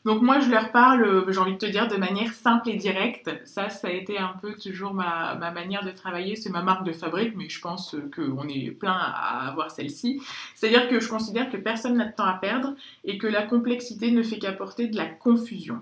Donc 0.05 0.21
moi, 0.21 0.39
je 0.39 0.49
leur 0.49 0.71
parle, 0.71 1.03
euh, 1.03 1.31
j'ai 1.31 1.39
envie 1.39 1.53
de 1.53 1.57
te 1.57 1.65
dire, 1.65 1.87
de 1.87 1.97
manière 1.97 2.31
simple 2.31 2.69
et 2.69 2.75
directe. 2.75 3.29
Ça, 3.45 3.69
ça 3.69 3.87
a 3.87 3.91
été 3.91 4.17
un 4.19 4.33
peu 4.39 4.53
toujours 4.53 4.93
ma, 4.93 5.35
ma 5.35 5.51
manière 5.51 5.83
de 5.83 5.91
travailler. 5.91 6.35
C'est 6.35 6.49
ma 6.49 6.61
marque 6.61 6.85
de 6.85 6.93
fabrique, 6.93 7.35
mais 7.35 7.49
je 7.49 7.59
pense 7.59 7.95
euh, 7.95 8.09
qu'on 8.15 8.47
est 8.47 8.71
plein 8.71 8.95
à 8.95 9.49
avoir 9.49 9.71
celle-ci. 9.71 10.21
C'est-à-dire 10.55 10.87
que 10.87 10.99
je 10.99 11.09
considère 11.09 11.49
que 11.49 11.57
personne 11.57 11.97
n'a 11.97 12.05
de 12.05 12.15
temps 12.15 12.25
à 12.25 12.35
perdre 12.35 12.75
et 13.03 13.17
que 13.17 13.27
la 13.27 13.41
complexité 13.41 14.11
ne 14.11 14.23
fait 14.23 14.37
qu'apporter 14.37 14.87
de 14.87 14.95
la 14.95 15.05
confusion. 15.05 15.81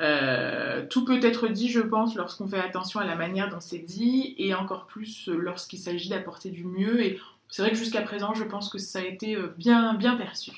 Euh, 0.00 0.84
tout 0.88 1.04
peut 1.04 1.20
être 1.22 1.48
dit, 1.48 1.68
je 1.68 1.80
pense, 1.80 2.14
lorsqu'on 2.16 2.46
fait 2.46 2.60
attention 2.60 3.00
à 3.00 3.06
la 3.06 3.14
manière 3.14 3.48
dont 3.48 3.60
c'est 3.60 3.78
dit, 3.78 4.34
et 4.38 4.54
encore 4.54 4.86
plus 4.86 5.28
euh, 5.28 5.36
lorsqu'il 5.36 5.78
s'agit 5.78 6.08
d'apporter 6.08 6.50
du 6.50 6.64
mieux. 6.64 7.02
Et 7.02 7.18
c'est 7.48 7.62
vrai 7.62 7.70
que 7.70 7.78
jusqu'à 7.78 8.02
présent, 8.02 8.34
je 8.34 8.44
pense 8.44 8.68
que 8.68 8.78
ça 8.78 8.98
a 8.98 9.02
été 9.02 9.36
euh, 9.36 9.54
bien, 9.56 9.94
bien 9.94 10.16
perçu. 10.16 10.52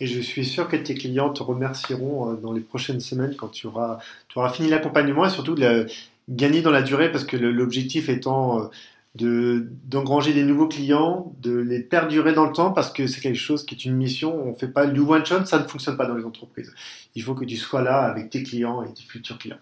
Et 0.00 0.06
je 0.06 0.20
suis 0.20 0.44
sûr 0.44 0.68
que 0.68 0.76
tes 0.76 0.94
clients 0.94 1.30
te 1.30 1.42
remercieront 1.42 2.34
dans 2.34 2.52
les 2.52 2.60
prochaines 2.60 3.00
semaines 3.00 3.36
quand 3.36 3.48
tu 3.48 3.66
auras, 3.68 3.98
tu 4.28 4.38
auras 4.38 4.50
fini 4.50 4.68
l'accompagnement 4.68 5.24
et 5.24 5.30
surtout 5.30 5.54
de 5.54 5.60
la- 5.60 5.84
gagner 6.28 6.62
dans 6.62 6.70
la 6.70 6.82
durée 6.82 7.12
parce 7.12 7.24
que 7.24 7.36
l'objectif 7.36 8.08
étant 8.08 8.70
de 9.14 9.68
d'engranger 9.84 10.32
des 10.32 10.42
nouveaux 10.42 10.66
clients, 10.66 11.34
de 11.40 11.54
les 11.56 11.80
perdurer 11.80 12.32
dans 12.32 12.46
le 12.46 12.52
temps 12.52 12.72
parce 12.72 12.92
que 12.92 13.06
c'est 13.06 13.20
quelque 13.20 13.38
chose 13.38 13.64
qui 13.64 13.74
est 13.74 13.84
une 13.84 13.94
mission. 13.94 14.46
On 14.46 14.54
fait 14.54 14.68
pas 14.68 14.86
du 14.86 15.00
one 15.00 15.24
shot, 15.24 15.44
ça 15.46 15.58
ne 15.58 15.68
fonctionne 15.68 15.96
pas 15.96 16.06
dans 16.06 16.16
les 16.16 16.24
entreprises. 16.24 16.74
Il 17.14 17.22
faut 17.22 17.34
que 17.34 17.44
tu 17.44 17.56
sois 17.56 17.82
là 17.82 18.00
avec 18.00 18.30
tes 18.30 18.42
clients 18.42 18.82
et 18.82 18.92
tes 18.92 19.02
futurs 19.02 19.38
clients. 19.38 19.58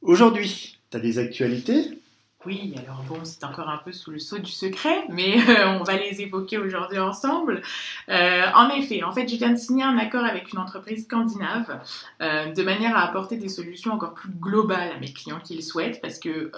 Aujourd'hui, 0.00 0.78
tu 0.90 0.96
as 0.96 1.00
des 1.00 1.18
actualités. 1.18 1.98
Oui, 2.46 2.74
alors 2.78 3.02
bon, 3.06 3.22
c'est 3.22 3.44
encore 3.44 3.68
un 3.68 3.76
peu 3.76 3.92
sous 3.92 4.10
le 4.10 4.18
sceau 4.18 4.38
du 4.38 4.50
secret, 4.50 5.04
mais 5.10 5.36
euh, 5.50 5.78
on 5.78 5.82
va 5.82 5.98
les 5.98 6.22
évoquer 6.22 6.56
aujourd'hui 6.56 6.98
ensemble. 6.98 7.60
Euh, 8.08 8.46
en 8.54 8.70
effet, 8.70 9.02
en 9.02 9.12
fait, 9.12 9.28
je 9.28 9.36
viens 9.36 9.50
de 9.50 9.58
signer 9.58 9.84
un 9.84 9.98
accord 9.98 10.24
avec 10.24 10.50
une 10.50 10.58
entreprise 10.58 11.04
scandinave 11.04 11.82
euh, 12.22 12.50
de 12.50 12.62
manière 12.62 12.96
à 12.96 13.02
apporter 13.02 13.36
des 13.36 13.50
solutions 13.50 13.92
encore 13.92 14.14
plus 14.14 14.30
globales 14.30 14.90
à 14.96 14.98
mes 14.98 15.12
clients 15.12 15.40
qui 15.40 15.54
le 15.54 15.60
souhaitent, 15.60 16.00
parce 16.00 16.18
que 16.18 16.50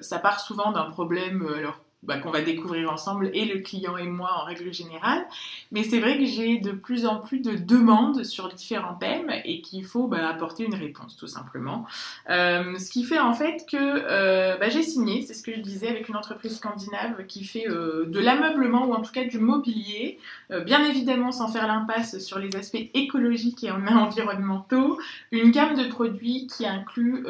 ça 0.00 0.18
part 0.18 0.40
souvent 0.40 0.72
d'un 0.72 0.84
problème 0.90 1.46
alors, 1.54 1.78
bah, 2.02 2.18
qu'on 2.18 2.30
va 2.30 2.40
découvrir 2.40 2.92
ensemble, 2.92 3.30
et 3.34 3.46
le 3.46 3.60
client 3.60 3.96
et 3.96 4.06
moi 4.06 4.30
en 4.40 4.44
règle 4.44 4.72
générale. 4.72 5.24
Mais 5.72 5.82
c'est 5.82 5.98
vrai 5.98 6.18
que 6.18 6.24
j'ai 6.24 6.58
de 6.58 6.70
plus 6.70 7.04
en 7.04 7.16
plus 7.18 7.40
de 7.40 7.56
demandes 7.56 8.22
sur 8.22 8.48
différents 8.52 8.94
thèmes 8.94 9.32
et 9.44 9.60
qu'il 9.60 9.84
faut 9.84 10.06
bah, 10.06 10.28
apporter 10.28 10.64
une 10.64 10.74
réponse, 10.74 11.16
tout 11.16 11.26
simplement. 11.26 11.84
Euh, 12.30 12.78
ce 12.78 12.90
qui 12.90 13.02
fait 13.02 13.18
en 13.18 13.32
fait 13.34 13.64
que 13.68 13.76
euh, 13.76 14.56
bah, 14.56 14.68
j'ai 14.68 14.82
signé, 14.82 15.22
c'est 15.22 15.34
ce 15.34 15.42
que 15.42 15.52
je 15.52 15.60
disais, 15.60 15.88
avec 15.88 16.08
une 16.08 16.16
entreprise 16.16 16.58
scandinave 16.58 17.26
qui 17.26 17.44
fait 17.44 17.68
euh, 17.68 18.04
de 18.06 18.20
l'ameublement 18.20 18.86
ou 18.86 18.92
en 18.92 19.02
tout 19.02 19.12
cas 19.12 19.24
du 19.24 19.38
mobilier, 19.38 20.18
bien 20.64 20.84
évidemment 20.84 21.32
sans 21.32 21.48
faire 21.48 21.66
l'impasse 21.66 22.18
sur 22.18 22.38
les 22.38 22.54
aspects 22.54 22.88
écologiques 22.94 23.64
et 23.64 23.70
en- 23.72 23.84
environnementaux, 23.96 24.98
une 25.32 25.50
gamme 25.50 25.74
de 25.74 25.88
produits 25.88 26.46
qui 26.46 26.66
inclut 26.66 27.24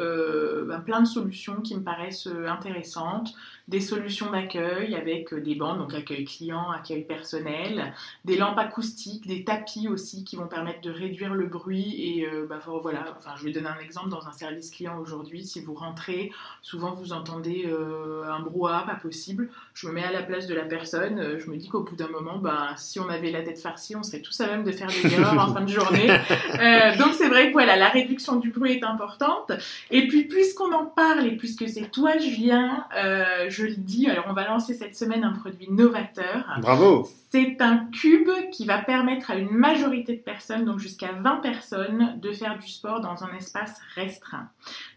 plein 0.85 1.01
de 1.01 1.07
solutions 1.07 1.61
qui 1.61 1.75
me 1.75 1.81
paraissent 1.81 2.29
intéressantes, 2.47 3.33
des 3.67 3.81
solutions 3.81 4.31
d'accueil 4.31 4.66
avec 4.95 5.33
euh, 5.33 5.41
des 5.41 5.55
bandes, 5.55 5.79
donc 5.79 5.93
accueil 5.93 6.25
client, 6.25 6.69
accueil 6.71 7.03
personnel, 7.03 7.93
des 8.25 8.37
lampes 8.37 8.57
acoustiques, 8.57 9.27
des 9.27 9.43
tapis 9.43 9.87
aussi 9.87 10.23
qui 10.23 10.35
vont 10.35 10.47
permettre 10.47 10.81
de 10.81 10.91
réduire 10.91 11.33
le 11.33 11.45
bruit 11.45 11.95
et 11.97 12.27
euh, 12.27 12.45
bah, 12.47 12.59
voilà, 12.81 13.15
enfin 13.17 13.31
je 13.37 13.43
vais 13.43 13.51
donner 13.51 13.69
un 13.69 13.79
exemple 13.79 14.09
dans 14.09 14.27
un 14.27 14.31
service 14.31 14.71
client 14.71 14.97
aujourd'hui, 14.99 15.45
si 15.45 15.61
vous 15.61 15.73
rentrez, 15.73 16.31
souvent 16.61 16.93
vous 16.93 17.13
entendez 17.13 17.65
euh, 17.67 18.23
un 18.29 18.39
brouhaha 18.39 18.83
pas 18.83 18.95
possible, 18.95 19.49
je 19.73 19.87
me 19.87 19.93
mets 19.93 20.03
à 20.03 20.11
la 20.11 20.23
place 20.23 20.47
de 20.47 20.55
la 20.55 20.63
personne, 20.63 21.37
je 21.39 21.49
me 21.49 21.57
dis 21.57 21.69
qu'au 21.69 21.81
bout 21.81 21.95
d'un 21.95 22.09
moment, 22.09 22.37
bah, 22.37 22.73
si 22.77 22.99
on 22.99 23.09
avait 23.09 23.31
la 23.31 23.41
tête 23.41 23.59
farcie, 23.59 23.95
on 23.95 24.03
serait 24.03 24.21
tous 24.21 24.39
à 24.41 24.47
même 24.47 24.63
de 24.63 24.71
faire 24.71 24.87
des 24.87 25.13
erreurs 25.13 25.37
en 25.39 25.53
fin 25.53 25.61
de 25.61 25.69
journée. 25.69 26.07
Euh, 26.59 26.95
donc 26.97 27.13
c'est 27.13 27.27
vrai 27.27 27.47
que 27.47 27.53
voilà, 27.53 27.75
la 27.75 27.89
réduction 27.89 28.37
du 28.37 28.51
bruit 28.51 28.73
est 28.73 28.83
importante. 28.83 29.51
Et 29.91 30.07
puis 30.07 30.23
puisqu'on 30.23 30.71
en 30.73 30.85
parle 30.85 31.25
et 31.25 31.35
puisque 31.35 31.67
c'est 31.67 31.91
toi 31.91 32.17
Julien, 32.17 32.85
euh, 32.95 33.45
je 33.49 33.65
le 33.65 33.75
dis, 33.75 34.09
alors 34.09 34.25
on 34.29 34.33
va 34.33 34.43
lancer 34.47 34.73
cette 34.73 34.95
semaine 34.95 35.23
un 35.23 35.33
produit 35.33 35.69
novateur. 35.69 36.45
Bravo. 36.61 37.07
C'est 37.29 37.61
un 37.61 37.77
cube 37.91 38.29
qui 38.51 38.65
va 38.65 38.77
permettre 38.77 39.31
à 39.31 39.35
une 39.35 39.51
majorité 39.51 40.15
de 40.15 40.21
personnes, 40.21 40.63
donc 40.63 40.79
jusqu'à 40.79 41.11
20 41.11 41.37
personnes, 41.37 42.17
de 42.21 42.31
faire 42.31 42.57
du 42.57 42.67
sport 42.67 43.01
dans 43.01 43.23
un 43.25 43.33
espace 43.35 43.79
restreint. 43.95 44.49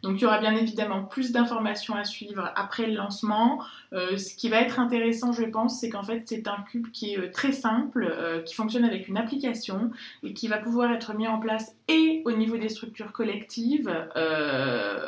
Donc 0.02 0.18
il 0.18 0.22
y 0.22 0.26
aura 0.26 0.38
bien 0.38 0.54
évidemment 0.54 1.02
plus 1.02 1.32
d'informations 1.32 1.96
à 1.96 2.04
suivre 2.04 2.52
après 2.54 2.86
le 2.86 2.94
lancement. 2.94 3.60
Euh, 3.92 4.16
ce 4.16 4.36
qui 4.36 4.48
va 4.48 4.60
être 4.60 4.78
intéressant, 4.78 5.32
je 5.32 5.44
pense, 5.44 5.80
c'est 5.80 5.90
qu'en 5.90 6.04
fait 6.04 6.22
c'est 6.26 6.46
un 6.46 6.62
cube 6.70 6.90
qui 6.92 7.14
est 7.14 7.18
euh, 7.18 7.30
très 7.32 7.52
simple, 7.52 8.04
euh, 8.08 8.42
qui 8.42 8.54
fonctionne 8.54 8.84
avec 8.84 9.08
une 9.08 9.16
application 9.16 9.90
et 10.22 10.32
qui 10.32 10.46
va 10.46 10.58
pouvoir 10.58 10.92
être 10.92 11.14
mis 11.14 11.26
en 11.26 11.38
place 11.38 11.74
et 11.88 12.22
au 12.24 12.32
niveau 12.32 12.56
des 12.56 12.68
structures 12.68 13.12
collectives, 13.12 13.90
euh, 14.16 14.98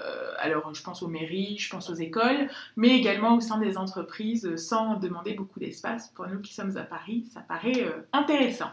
alors 0.42 0.74
je 0.74 0.82
pense 0.82 1.02
aux 1.02 1.08
mairies, 1.08 1.56
je 1.58 1.70
pense 1.70 1.88
aux 1.88 1.94
écoles, 1.94 2.48
mais 2.76 2.90
également 2.90 3.36
au 3.36 3.40
sein 3.40 3.58
des 3.58 3.78
entreprises 3.78 4.44
euh, 4.44 4.56
sans 4.56 4.98
demander 4.98 5.34
beaucoup 5.34 5.60
d'espace. 5.60 6.10
Pour 6.14 6.26
nous 6.26 6.40
qui 6.40 6.52
sommes 6.52 6.76
à 6.76 6.82
Paris, 6.82 7.24
ça 7.32 7.40
paraît 7.40 7.84
euh, 7.84 8.02
intéressant. 8.12 8.70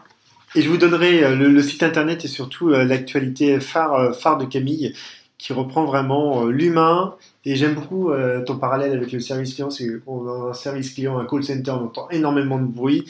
Et 0.54 0.62
je 0.62 0.68
vous 0.68 0.76
donnerai 0.76 1.22
euh, 1.22 1.36
le, 1.36 1.62
site 1.62 1.82
internet 1.82 2.24
et 2.24 2.28
surtout 2.28 2.70
l'actualité 2.70 3.60
phare, 3.60 4.38
de 4.38 4.44
Camille 4.44 4.94
qui 5.38 5.52
reprend 5.52 5.84
vraiment 5.84 6.44
l'humain. 6.46 7.14
Et 7.46 7.56
j'aime 7.56 7.74
beaucoup 7.74 8.10
ton 8.46 8.58
parallèle 8.58 8.92
avec 8.92 9.10
le 9.10 9.20
service 9.20 9.54
client. 9.54 9.70
C'est 9.70 9.88
qu'on 10.04 10.28
a 10.28 10.50
un 10.50 10.52
service 10.52 10.92
client, 10.92 11.18
un 11.18 11.24
call 11.24 11.42
center, 11.42 11.70
on 11.70 11.84
entend 11.84 12.10
énormément 12.10 12.58
de 12.58 12.66
bruit. 12.66 13.06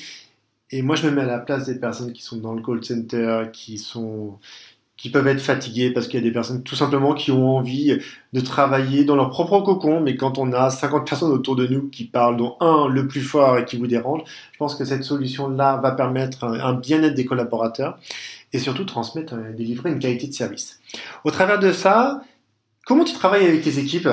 Et 0.71 0.83
moi, 0.83 0.95
je 0.95 1.09
me 1.09 1.11
mets 1.11 1.23
à 1.23 1.27
la 1.27 1.41
place 1.41 1.67
des 1.67 1.75
personnes 1.81 2.13
qui 2.13 2.23
sont 2.23 2.37
dans 2.37 2.55
le 2.55 2.63
call 2.63 2.85
center, 2.85 3.47
qui 3.53 3.79
sont 3.79 4.39
qui 5.01 5.09
peuvent 5.09 5.27
être 5.29 5.41
fatiguées 5.41 5.91
parce 5.91 6.09
qu'il 6.09 6.21
y 6.21 6.23
a 6.23 6.27
des 6.27 6.31
personnes 6.31 6.63
tout 6.63 6.77
simplement 6.77 7.15
qui 7.15 7.33
ont 7.33 7.57
envie 7.57 7.99
de 8.35 8.41
travailler 8.41 9.05
dans 9.05 9.17
leur 9.17 9.31
propre 9.31 9.61
cocon, 9.61 10.01
mais 10.01 10.15
quand 10.15 10.37
on 10.37 10.53
a 10.53 10.69
50 10.69 11.09
personnes 11.09 11.33
autour 11.33 11.57
de 11.57 11.67
nous 11.67 11.89
qui 11.89 12.05
parlent, 12.05 12.37
dont 12.37 12.57
un 12.61 12.87
le 12.87 13.09
plus 13.09 13.23
fort 13.23 13.57
et 13.57 13.65
qui 13.65 13.79
vous 13.79 13.87
dérange, 13.87 14.21
je 14.53 14.59
pense 14.59 14.75
que 14.75 14.85
cette 14.85 15.03
solution-là 15.03 15.81
va 15.83 15.93
permettre 15.93 16.45
un, 16.45 16.61
un 16.61 16.75
bien-être 16.75 17.15
des 17.15 17.25
collaborateurs 17.25 17.99
et 18.53 18.59
surtout 18.59 18.85
transmettre, 18.85 19.35
euh, 19.35 19.55
délivrer 19.55 19.91
une 19.91 20.01
qualité 20.01 20.27
de 20.27 20.35
service. 20.35 20.81
Au 21.25 21.31
travers 21.31 21.59
de 21.59 21.73
ça, 21.73 22.21
comment 22.85 23.05
tu 23.05 23.15
travailles 23.15 23.47
avec 23.47 23.63
tes 23.63 23.79
équipes? 23.79 24.09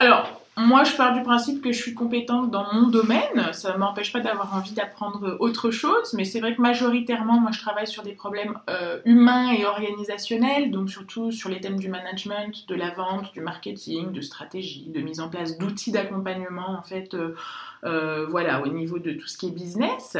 Alors, 0.00 0.37
moi, 0.58 0.82
je 0.82 0.96
pars 0.96 1.14
du 1.14 1.22
principe 1.22 1.62
que 1.62 1.70
je 1.70 1.80
suis 1.80 1.94
compétente 1.94 2.50
dans 2.50 2.66
mon 2.72 2.88
domaine. 2.88 3.52
Ça 3.52 3.74
ne 3.74 3.78
m'empêche 3.78 4.12
pas 4.12 4.18
d'avoir 4.18 4.56
envie 4.56 4.72
d'apprendre 4.72 5.36
autre 5.38 5.70
chose, 5.70 6.14
mais 6.14 6.24
c'est 6.24 6.40
vrai 6.40 6.56
que 6.56 6.60
majoritairement, 6.60 7.38
moi, 7.38 7.52
je 7.52 7.60
travaille 7.60 7.86
sur 7.86 8.02
des 8.02 8.12
problèmes 8.12 8.58
euh, 8.68 8.98
humains 9.04 9.52
et 9.52 9.64
organisationnels, 9.64 10.72
donc 10.72 10.90
surtout 10.90 11.30
sur 11.30 11.48
les 11.48 11.60
thèmes 11.60 11.78
du 11.78 11.88
management, 11.88 12.66
de 12.66 12.74
la 12.74 12.90
vente, 12.90 13.32
du 13.32 13.40
marketing, 13.40 14.10
de 14.10 14.20
stratégie, 14.20 14.88
de 14.88 15.00
mise 15.00 15.20
en 15.20 15.28
place 15.28 15.58
d'outils 15.58 15.92
d'accompagnement, 15.92 16.70
en 16.76 16.82
fait, 16.82 17.14
euh, 17.14 17.36
euh, 17.84 18.26
voilà, 18.28 18.60
au 18.62 18.66
niveau 18.66 18.98
de 18.98 19.12
tout 19.12 19.28
ce 19.28 19.38
qui 19.38 19.46
est 19.46 19.52
business. 19.52 20.16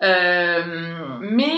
mais 0.00 1.54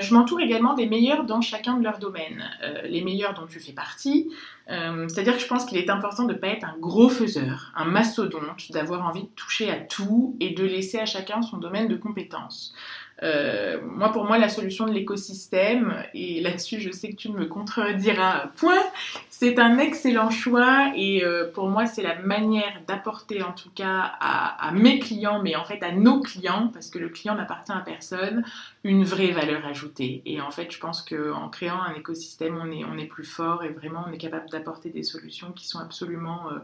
je 0.00 0.14
m'entoure 0.14 0.40
également 0.40 0.74
des 0.74 0.86
meilleurs 0.86 1.24
dans 1.24 1.40
chacun 1.40 1.78
de 1.78 1.84
leurs 1.84 1.98
domaines. 1.98 2.44
les 2.84 3.02
meilleurs 3.02 3.32
dont 3.32 3.46
tu 3.46 3.58
fais 3.58 3.72
partie, 3.72 4.30
c'est-à-dire 4.66 5.34
que 5.34 5.40
je 5.40 5.46
pense 5.46 5.64
qu'il 5.64 5.78
est 5.78 5.88
important 5.88 6.24
de 6.24 6.34
ne 6.34 6.38
pas 6.38 6.48
être 6.48 6.64
un 6.64 6.76
gros 6.78 7.08
faiseur, 7.08 7.37
un 7.74 7.84
mastodonte, 7.84 8.70
d'avoir 8.70 9.06
envie 9.06 9.22
de 9.22 9.30
toucher 9.36 9.70
à 9.70 9.76
tout 9.76 10.36
et 10.40 10.50
de 10.50 10.64
laisser 10.64 10.98
à 10.98 11.06
chacun 11.06 11.42
son 11.42 11.58
domaine 11.58 11.88
de 11.88 11.96
compétences. 11.96 12.74
Euh, 13.22 13.80
moi, 13.82 14.12
pour 14.12 14.24
moi, 14.24 14.38
la 14.38 14.48
solution 14.48 14.86
de 14.86 14.92
l'écosystème, 14.92 16.04
et 16.14 16.40
là-dessus, 16.40 16.80
je 16.80 16.90
sais 16.90 17.10
que 17.10 17.16
tu 17.16 17.30
ne 17.30 17.36
me 17.36 17.46
contrediras 17.46 18.48
point, 18.56 18.82
c'est 19.28 19.58
un 19.58 19.78
excellent 19.78 20.30
choix 20.30 20.92
et 20.94 21.24
euh, 21.24 21.50
pour 21.52 21.68
moi, 21.68 21.86
c'est 21.86 22.02
la 22.02 22.16
manière 22.20 22.80
d'apporter, 22.86 23.42
en 23.42 23.52
tout 23.52 23.70
cas, 23.74 24.12
à, 24.20 24.70
mes 24.72 25.00
clients, 25.00 25.42
mais 25.42 25.56
en 25.56 25.64
fait 25.64 25.82
à 25.82 25.92
nos 25.92 26.20
clients, 26.20 26.70
parce 26.72 26.90
que 26.90 26.98
le 26.98 27.08
client 27.08 27.34
n'appartient 27.34 27.72
à 27.72 27.80
personne, 27.80 28.44
une 28.84 29.04
vraie 29.04 29.32
valeur 29.32 29.66
ajoutée. 29.66 30.22
Et 30.24 30.40
en 30.40 30.50
fait, 30.50 30.70
je 30.70 30.78
pense 30.78 31.02
qu'en 31.02 31.48
créant 31.48 31.80
un 31.82 31.94
écosystème, 31.94 32.58
on 32.62 32.70
est, 32.70 32.84
on 32.84 32.98
est 32.98 33.06
plus 33.06 33.24
fort 33.24 33.64
et 33.64 33.70
vraiment, 33.70 34.04
on 34.08 34.12
est 34.12 34.18
capable 34.18 34.48
d'apporter 34.50 34.90
des 34.90 35.02
solutions 35.02 35.52
qui 35.52 35.66
sont 35.66 35.80
absolument 35.80 36.50
euh, 36.50 36.58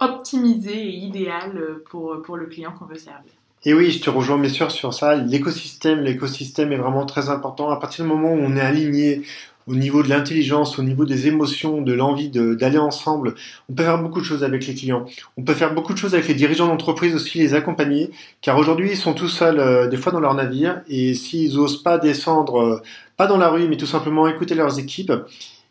optimisées 0.00 0.88
et 0.88 0.96
idéales 0.96 1.78
pour, 1.90 2.22
pour 2.22 2.36
le 2.36 2.46
client 2.46 2.72
qu'on 2.78 2.86
veut 2.86 2.98
servir. 2.98 3.32
Et 3.66 3.72
oui, 3.72 3.90
je 3.90 4.00
te 4.00 4.10
rejoins 4.10 4.38
bien 4.38 4.50
sûr 4.50 4.70
sur 4.70 4.92
ça. 4.92 5.14
L'écosystème, 5.16 6.04
est 6.06 6.76
vraiment 6.76 7.06
très 7.06 7.30
important. 7.30 7.70
À 7.70 7.76
partir 7.76 8.04
du 8.04 8.10
moment 8.10 8.32
où 8.32 8.38
on 8.38 8.56
est 8.56 8.60
aligné 8.60 9.22
au 9.66 9.74
niveau 9.74 10.02
de 10.02 10.10
l'intelligence, 10.10 10.78
au 10.78 10.82
niveau 10.82 11.06
des 11.06 11.26
émotions, 11.28 11.80
de 11.80 11.94
l'envie 11.94 12.28
d'aller 12.28 12.76
ensemble, 12.76 13.34
on 13.70 13.72
peut 13.72 13.84
faire 13.84 14.02
beaucoup 14.02 14.20
de 14.20 14.24
choses 14.26 14.44
avec 14.44 14.66
les 14.66 14.74
clients. 14.74 15.06
On 15.38 15.42
peut 15.42 15.54
faire 15.54 15.72
beaucoup 15.72 15.94
de 15.94 15.98
choses 15.98 16.12
avec 16.12 16.28
les 16.28 16.34
dirigeants 16.34 16.66
d'entreprise 16.66 17.14
aussi, 17.14 17.38
les 17.38 17.54
accompagner, 17.54 18.10
car 18.42 18.58
aujourd'hui 18.58 18.90
ils 18.90 18.98
sont 18.98 19.14
tout 19.14 19.30
seuls 19.30 19.58
euh, 19.58 19.88
des 19.88 19.96
fois 19.96 20.12
dans 20.12 20.20
leur 20.20 20.34
navire 20.34 20.82
et 20.86 21.14
s'ils 21.14 21.58
osent 21.58 21.82
pas 21.82 21.96
descendre, 21.96 22.60
euh, 22.60 22.82
pas 23.16 23.26
dans 23.26 23.38
la 23.38 23.48
rue, 23.48 23.66
mais 23.66 23.78
tout 23.78 23.86
simplement 23.86 24.28
écouter 24.28 24.54
leurs 24.54 24.78
équipes, 24.78 25.12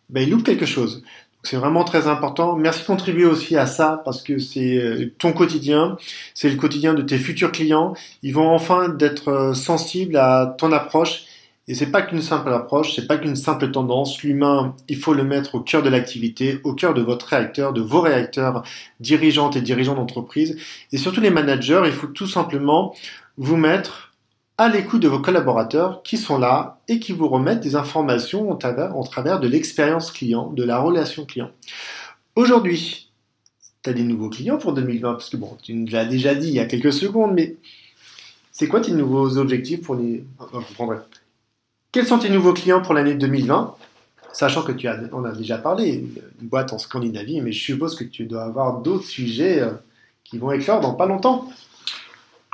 ben, 0.09 0.21
ils 0.21 0.29
loupent 0.31 0.43
quelque 0.43 0.65
chose. 0.65 1.03
C'est 1.43 1.57
vraiment 1.57 1.83
très 1.83 2.07
important. 2.07 2.55
Merci 2.55 2.81
de 2.81 2.87
contribuer 2.87 3.25
aussi 3.25 3.57
à 3.57 3.65
ça 3.65 4.01
parce 4.05 4.21
que 4.21 4.39
c'est 4.39 4.77
euh, 4.77 5.13
ton 5.19 5.33
quotidien, 5.33 5.97
c'est 6.33 6.49
le 6.49 6.55
quotidien 6.55 6.93
de 6.93 7.01
tes 7.01 7.17
futurs 7.17 7.51
clients. 7.51 7.93
Ils 8.21 8.33
vont 8.33 8.49
enfin 8.49 8.87
d'être 8.87 9.27
euh, 9.27 9.53
sensibles 9.53 10.15
à 10.15 10.55
ton 10.57 10.71
approche. 10.71 11.25
Et 11.67 11.75
c'est 11.75 11.91
pas 11.91 12.01
qu'une 12.01 12.21
simple 12.21 12.51
approche, 12.51 12.93
c'est 12.95 13.07
pas 13.07 13.17
qu'une 13.17 13.35
simple 13.35 13.71
tendance. 13.71 14.21
L'humain, 14.21 14.75
il 14.89 14.97
faut 14.97 15.13
le 15.13 15.23
mettre 15.23 15.55
au 15.55 15.59
cœur 15.61 15.81
de 15.81 15.89
l'activité, 15.89 16.59
au 16.63 16.73
cœur 16.73 16.93
de 16.93 17.01
votre 17.01 17.27
réacteur, 17.27 17.71
de 17.73 17.81
vos 17.81 18.01
réacteurs, 18.01 18.63
dirigeantes 18.99 19.55
et 19.55 19.61
dirigeants 19.61 19.95
d'entreprise. 19.95 20.57
Et 20.91 20.97
surtout 20.97 21.21
les 21.21 21.29
managers, 21.29 21.83
il 21.85 21.93
faut 21.93 22.07
tout 22.07 22.27
simplement 22.27 22.93
vous 23.37 23.57
mettre 23.57 24.12
à 24.57 24.69
l'écoute 24.69 25.01
de 25.01 25.07
vos 25.07 25.19
collaborateurs 25.19 26.03
qui 26.03 26.17
sont 26.17 26.37
là 26.37 26.79
et 26.87 26.99
qui 26.99 27.11
vous 27.11 27.27
remettent 27.27 27.61
des 27.61 27.75
informations 27.75 28.51
en 28.51 28.55
travers, 28.55 29.39
de 29.39 29.47
l'expérience 29.47 30.11
client, 30.11 30.51
de 30.51 30.63
la 30.63 30.79
relation 30.79 31.25
client. 31.25 31.51
Aujourd'hui, 32.35 33.11
tu 33.81 33.89
as 33.89 33.93
des 33.93 34.03
nouveaux 34.03 34.29
clients 34.29 34.57
pour 34.57 34.73
2020, 34.73 35.13
parce 35.13 35.29
que 35.29 35.37
bon, 35.37 35.57
tu 35.61 35.73
nous 35.73 35.87
l'as 35.87 36.05
déjà 36.05 36.35
dit 36.35 36.47
il 36.47 36.53
y 36.53 36.59
a 36.59 36.65
quelques 36.65 36.93
secondes, 36.93 37.33
mais 37.33 37.57
c'est 38.51 38.67
quoi 38.67 38.79
tes 38.79 38.91
nouveaux 38.91 39.37
objectifs 39.37 39.81
pour 39.81 39.95
les... 39.95 40.23
Quels 41.91 42.07
sont 42.07 42.19
tes 42.19 42.29
nouveaux 42.29 42.53
clients 42.53 42.81
pour 42.81 42.93
l'année 42.93 43.15
2020 43.15 43.75
Sachant 44.31 44.63
que 44.63 44.71
tu 44.71 44.87
as, 44.87 44.99
on 45.11 45.25
a 45.25 45.31
déjà 45.31 45.59
parlé, 45.59 46.05
une 46.41 46.47
boîte 46.47 46.73
en 46.73 46.79
Scandinavie, 46.79 47.39
mais 47.41 47.51
je 47.51 47.63
suppose 47.63 47.95
que 47.95 48.03
tu 48.03 48.25
dois 48.25 48.43
avoir 48.43 48.81
d'autres 48.81 49.05
sujets 49.05 49.61
euh, 49.61 49.73
qui 50.23 50.39
vont 50.39 50.51
éclore 50.51 50.79
dans 50.79 50.95
pas 50.95 51.05
longtemps. 51.05 51.47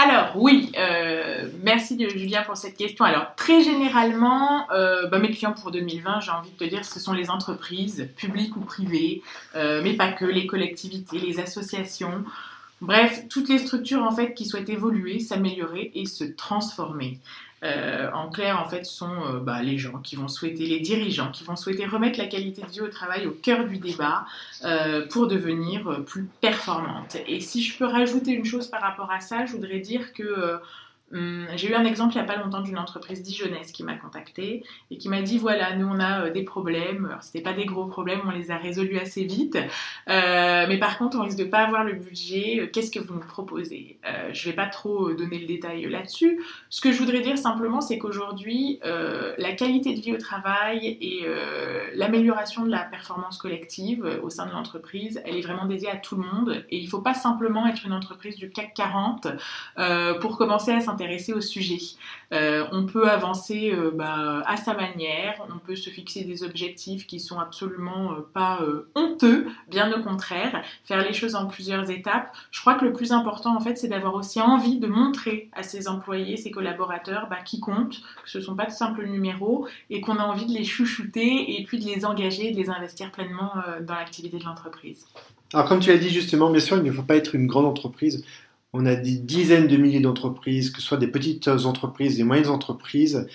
Alors 0.01 0.31
oui, 0.35 0.71
euh, 0.77 1.49
merci 1.61 1.97
Julien 1.99 2.43
pour 2.43 2.55
cette 2.55 2.77
question. 2.77 3.03
Alors 3.03 3.35
très 3.35 3.61
généralement, 3.61 4.71
euh, 4.71 5.07
bah, 5.07 5.19
mes 5.19 5.29
clients 5.29 5.51
pour 5.51 5.71
2020, 5.71 6.21
j'ai 6.21 6.31
envie 6.31 6.51
de 6.51 6.55
te 6.55 6.63
dire, 6.63 6.85
ce 6.85 7.01
sont 7.01 7.11
les 7.11 7.29
entreprises, 7.29 8.07
publiques 8.15 8.55
ou 8.55 8.61
privées, 8.61 9.21
euh, 9.57 9.81
mais 9.83 9.97
pas 9.97 10.13
que, 10.13 10.23
les 10.23 10.47
collectivités, 10.47 11.19
les 11.19 11.41
associations. 11.41 12.23
Bref, 12.79 13.25
toutes 13.29 13.49
les 13.49 13.57
structures 13.57 14.03
en 14.03 14.11
fait 14.11 14.33
qui 14.33 14.45
souhaitent 14.45 14.69
évoluer, 14.69 15.19
s'améliorer 15.19 15.91
et 15.93 16.05
se 16.05 16.23
transformer. 16.23 17.19
Euh, 17.63 18.09
en 18.13 18.29
clair, 18.29 18.61
en 18.61 18.69
fait, 18.69 18.85
sont 18.85 19.09
euh, 19.09 19.39
bah, 19.39 19.61
les 19.61 19.77
gens 19.77 19.99
qui 19.99 20.15
vont 20.15 20.27
souhaiter, 20.27 20.65
les 20.65 20.79
dirigeants 20.79 21.31
qui 21.31 21.43
vont 21.43 21.55
souhaiter 21.55 21.85
remettre 21.85 22.17
la 22.17 22.27
qualité 22.27 22.61
de 22.61 22.67
vie 22.67 22.81
au 22.81 22.87
travail 22.87 23.27
au 23.27 23.31
cœur 23.31 23.65
du 23.65 23.77
débat 23.77 24.25
euh, 24.63 25.05
pour 25.07 25.27
devenir 25.27 26.03
plus 26.05 26.29
performante. 26.41 27.17
Et 27.27 27.41
si 27.41 27.61
je 27.61 27.77
peux 27.77 27.85
rajouter 27.85 28.31
une 28.31 28.45
chose 28.45 28.67
par 28.67 28.81
rapport 28.81 29.11
à 29.11 29.19
ça, 29.19 29.45
je 29.45 29.51
voudrais 29.53 29.79
dire 29.79 30.13
que 30.13 30.59
Hum, 31.11 31.47
j'ai 31.55 31.69
eu 31.69 31.73
un 31.73 31.85
exemple 31.85 32.13
il 32.13 32.17
n'y 32.17 32.23
a 32.23 32.27
pas 32.27 32.37
longtemps 32.37 32.61
d'une 32.61 32.77
entreprise 32.77 33.23
dijonnaise 33.23 33.71
qui 33.71 33.83
m'a 33.83 33.95
contacté 33.95 34.63
et 34.91 34.97
qui 34.97 35.09
m'a 35.09 35.23
dit 35.23 35.39
voilà, 35.39 35.75
nous 35.75 35.87
on 35.87 35.99
a 35.99 36.25
euh, 36.25 36.31
des 36.31 36.43
problèmes. 36.43 37.05
Alors, 37.05 37.23
c'était 37.23 37.41
pas 37.41 37.53
des 37.53 37.65
gros 37.65 37.85
problèmes, 37.85 38.21
on 38.25 38.31
les 38.31 38.51
a 38.51 38.57
résolus 38.57 38.99
assez 38.99 39.23
vite. 39.23 39.57
Euh, 40.07 40.65
mais 40.67 40.77
par 40.77 40.97
contre, 40.97 41.17
on 41.17 41.23
risque 41.23 41.37
de 41.37 41.45
pas 41.45 41.59
avoir 41.59 41.83
le 41.83 41.93
budget. 41.93 42.59
Euh, 42.61 42.67
qu'est-ce 42.71 42.91
que 42.91 42.99
vous 42.99 43.13
nous 43.13 43.19
proposez? 43.19 43.99
Euh, 44.05 44.29
Je 44.33 44.49
vais 44.49 44.55
pas 44.55 44.67
trop 44.67 45.13
donner 45.13 45.39
le 45.39 45.47
détail 45.47 45.87
là-dessus. 45.89 46.43
Ce 46.69 46.81
que 46.81 46.91
je 46.91 46.99
voudrais 46.99 47.21
dire 47.21 47.37
simplement, 47.37 47.81
c'est 47.81 47.97
qu'aujourd'hui, 47.97 48.79
la 48.83 49.53
qualité 49.53 49.93
de 49.95 50.01
vie 50.01 50.13
au 50.13 50.17
travail 50.17 50.97
et 51.01 51.25
l'amélioration 51.93 52.65
de 52.65 52.69
la 52.69 52.83
performance 52.83 53.37
collective 53.37 54.19
au 54.23 54.29
sein 54.29 54.45
de 54.45 54.51
l'entreprise, 54.51 55.21
elle 55.25 55.35
est 55.35 55.41
vraiment 55.41 55.65
dédiée 55.65 55.89
à 55.89 55.97
tout 55.97 56.15
le 56.15 56.23
monde. 56.23 56.63
Et 56.69 56.77
il 56.77 56.87
faut 56.87 57.01
pas 57.01 57.13
simplement 57.13 57.67
être 57.67 57.85
une 57.85 57.93
entreprise 57.93 58.35
du 58.37 58.49
CAC 58.49 58.73
40 58.75 59.27
pour 60.21 60.37
commencer 60.37 60.71
à 60.71 60.81
intéresser 60.99 61.33
au 61.33 61.41
sujet. 61.41 61.79
Euh, 62.33 62.65
on 62.71 62.85
peut 62.85 63.09
avancer 63.09 63.71
euh, 63.73 63.91
bah, 63.91 64.43
à 64.45 64.57
sa 64.57 64.73
manière, 64.73 65.45
on 65.53 65.57
peut 65.57 65.75
se 65.75 65.89
fixer 65.89 66.25
des 66.25 66.43
objectifs 66.43 67.07
qui 67.07 67.19
sont 67.19 67.39
absolument 67.39 68.11
euh, 68.11 68.27
pas 68.33 68.59
honteux, 68.95 69.47
bien 69.69 69.91
au 69.97 70.03
contraire, 70.03 70.61
faire 70.83 71.03
les 71.03 71.13
choses 71.13 71.35
en 71.35 71.47
plusieurs 71.47 71.89
étapes. 71.89 72.35
Je 72.51 72.59
crois 72.59 72.75
que 72.75 72.85
le 72.85 72.93
plus 72.93 73.11
important 73.11 73.55
en 73.55 73.61
fait, 73.61 73.77
c'est 73.77 73.87
d'avoir 73.87 74.15
aussi 74.15 74.41
envie 74.41 74.77
de 74.77 74.87
montrer 74.87 75.49
à 75.53 75.63
ses 75.63 75.87
employés, 75.87 76.37
ses 76.37 76.51
collaborateurs, 76.51 77.27
bah, 77.29 77.39
qui 77.43 77.59
comptent, 77.59 78.01
que 78.23 78.29
ce 78.29 78.39
ne 78.39 78.43
sont 78.43 78.55
pas 78.55 78.65
de 78.65 78.71
simples 78.71 79.05
numéros 79.05 79.67
et 79.89 80.01
qu'on 80.01 80.17
a 80.17 80.23
envie 80.23 80.45
de 80.45 80.53
les 80.53 80.65
chouchouter 80.65 81.59
et 81.59 81.63
puis 81.63 81.79
de 81.79 81.85
les 81.85 82.05
engager, 82.05 82.51
de 82.51 82.57
les 82.57 82.69
investir 82.69 83.11
pleinement 83.11 83.53
dans 83.81 83.95
l'activité 83.95 84.37
de 84.37 84.43
l'entreprise. 84.43 85.05
Alors 85.53 85.67
comme 85.67 85.79
tu 85.79 85.89
l'as 85.89 85.97
dit 85.97 86.09
justement, 86.09 86.49
bien 86.51 86.59
sûr, 86.59 86.77
il 86.77 86.83
ne 86.83 86.91
faut 86.91 87.03
pas 87.03 87.15
être 87.15 87.33
une 87.33 87.47
grande 87.47 87.65
entreprise 87.65 88.23
on 88.73 88.85
a 88.85 88.95
des 88.95 89.17
dizaines 89.17 89.67
de 89.67 89.77
milliers 89.77 89.99
d'entreprises, 89.99 90.69
que 90.71 90.81
ce 90.81 90.87
soit 90.87 90.97
des 90.97 91.07
petites 91.07 91.47
entreprises, 91.47 92.17
des 92.17 92.23
moyennes 92.23 92.49
entreprises. 92.49 93.27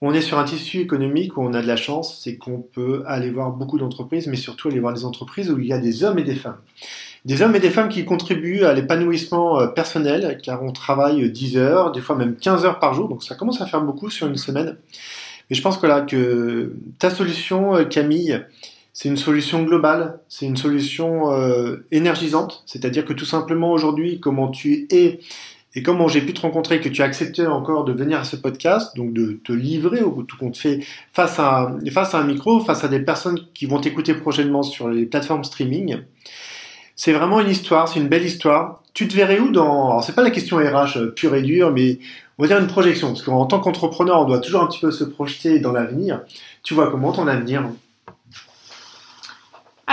On 0.00 0.12
est 0.12 0.20
sur 0.20 0.38
un 0.38 0.44
tissu 0.44 0.80
économique 0.80 1.36
où 1.36 1.42
on 1.42 1.54
a 1.54 1.62
de 1.62 1.66
la 1.66 1.76
chance, 1.76 2.20
c'est 2.22 2.36
qu'on 2.36 2.58
peut 2.58 3.04
aller 3.06 3.30
voir 3.30 3.52
beaucoup 3.52 3.78
d'entreprises, 3.78 4.26
mais 4.26 4.36
surtout 4.36 4.68
aller 4.68 4.80
voir 4.80 4.92
des 4.92 5.04
entreprises 5.04 5.50
où 5.50 5.58
il 5.60 5.66
y 5.66 5.72
a 5.72 5.78
des 5.78 6.04
hommes 6.04 6.18
et 6.18 6.24
des 6.24 6.34
femmes. 6.34 6.58
Des 7.24 7.40
hommes 7.40 7.54
et 7.54 7.60
des 7.60 7.70
femmes 7.70 7.88
qui 7.88 8.04
contribuent 8.04 8.64
à 8.64 8.74
l'épanouissement 8.74 9.60
euh, 9.60 9.68
personnel, 9.68 10.40
car 10.42 10.62
on 10.62 10.72
travaille 10.72 11.30
10 11.30 11.56
heures, 11.56 11.92
des 11.92 12.00
fois 12.00 12.16
même 12.16 12.34
15 12.34 12.64
heures 12.64 12.80
par 12.80 12.94
jour, 12.94 13.08
donc 13.08 13.22
ça 13.22 13.36
commence 13.36 13.60
à 13.60 13.66
faire 13.66 13.80
beaucoup 13.82 14.10
sur 14.10 14.26
une 14.26 14.36
semaine. 14.36 14.76
Mais 15.48 15.56
je 15.56 15.62
pense 15.62 15.78
que 15.78 15.86
là, 15.86 16.04
ta 16.98 17.10
solution, 17.10 17.76
euh, 17.76 17.84
Camille, 17.84 18.44
c'est 18.92 19.08
une 19.08 19.16
solution 19.16 19.62
globale, 19.62 20.20
c'est 20.28 20.46
une 20.46 20.56
solution 20.56 21.32
euh, 21.32 21.86
énergisante, 21.90 22.62
c'est-à-dire 22.66 23.04
que 23.04 23.12
tout 23.12 23.24
simplement 23.24 23.72
aujourd'hui, 23.72 24.20
comment 24.20 24.48
tu 24.48 24.86
es 24.90 25.20
et 25.74 25.82
comment 25.82 26.06
j'ai 26.06 26.20
pu 26.20 26.34
te 26.34 26.40
rencontrer, 26.42 26.80
que 26.80 26.88
tu 26.88 27.00
as 27.00 27.06
accepté 27.06 27.46
encore 27.46 27.84
de 27.84 27.92
venir 27.92 28.20
à 28.20 28.24
ce 28.24 28.36
podcast, 28.36 28.94
donc 28.94 29.14
de 29.14 29.40
te 29.44 29.52
livrer 29.52 30.02
au 30.02 30.10
bout 30.10 30.22
de 30.22 30.26
tout 30.26 30.36
compte 30.36 30.56
fait 30.56 30.80
face 31.12 31.38
à, 31.38 31.74
face 31.90 32.14
à 32.14 32.18
un 32.18 32.24
micro, 32.24 32.60
face 32.60 32.84
à 32.84 32.88
des 32.88 33.00
personnes 33.00 33.40
qui 33.54 33.64
vont 33.64 33.80
t'écouter 33.80 34.12
prochainement 34.12 34.62
sur 34.62 34.90
les 34.90 35.06
plateformes 35.06 35.44
streaming. 35.44 36.02
C'est 36.94 37.14
vraiment 37.14 37.40
une 37.40 37.48
histoire, 37.48 37.88
c'est 37.88 38.00
une 38.00 38.08
belle 38.08 38.24
histoire. 38.24 38.82
Tu 38.92 39.08
te 39.08 39.16
verrais 39.16 39.38
où 39.38 39.50
dans, 39.50 39.88
alors 39.88 40.04
c'est 40.04 40.14
pas 40.14 40.22
la 40.22 40.30
question 40.30 40.58
RH 40.58 40.98
euh, 40.98 41.06
pure 41.06 41.34
et 41.34 41.42
dure, 41.42 41.72
mais 41.72 41.98
on 42.36 42.42
va 42.42 42.48
dire 42.48 42.58
une 42.58 42.66
projection, 42.66 43.08
parce 43.08 43.22
qu'en 43.22 43.46
tant 43.46 43.60
qu'entrepreneur, 43.60 44.20
on 44.20 44.24
doit 44.26 44.40
toujours 44.40 44.60
un 44.60 44.66
petit 44.66 44.80
peu 44.80 44.90
se 44.90 45.04
projeter 45.04 45.58
dans 45.58 45.72
l'avenir. 45.72 46.20
Tu 46.62 46.74
vois 46.74 46.90
comment 46.90 47.12
ton 47.12 47.26
avenir? 47.26 47.64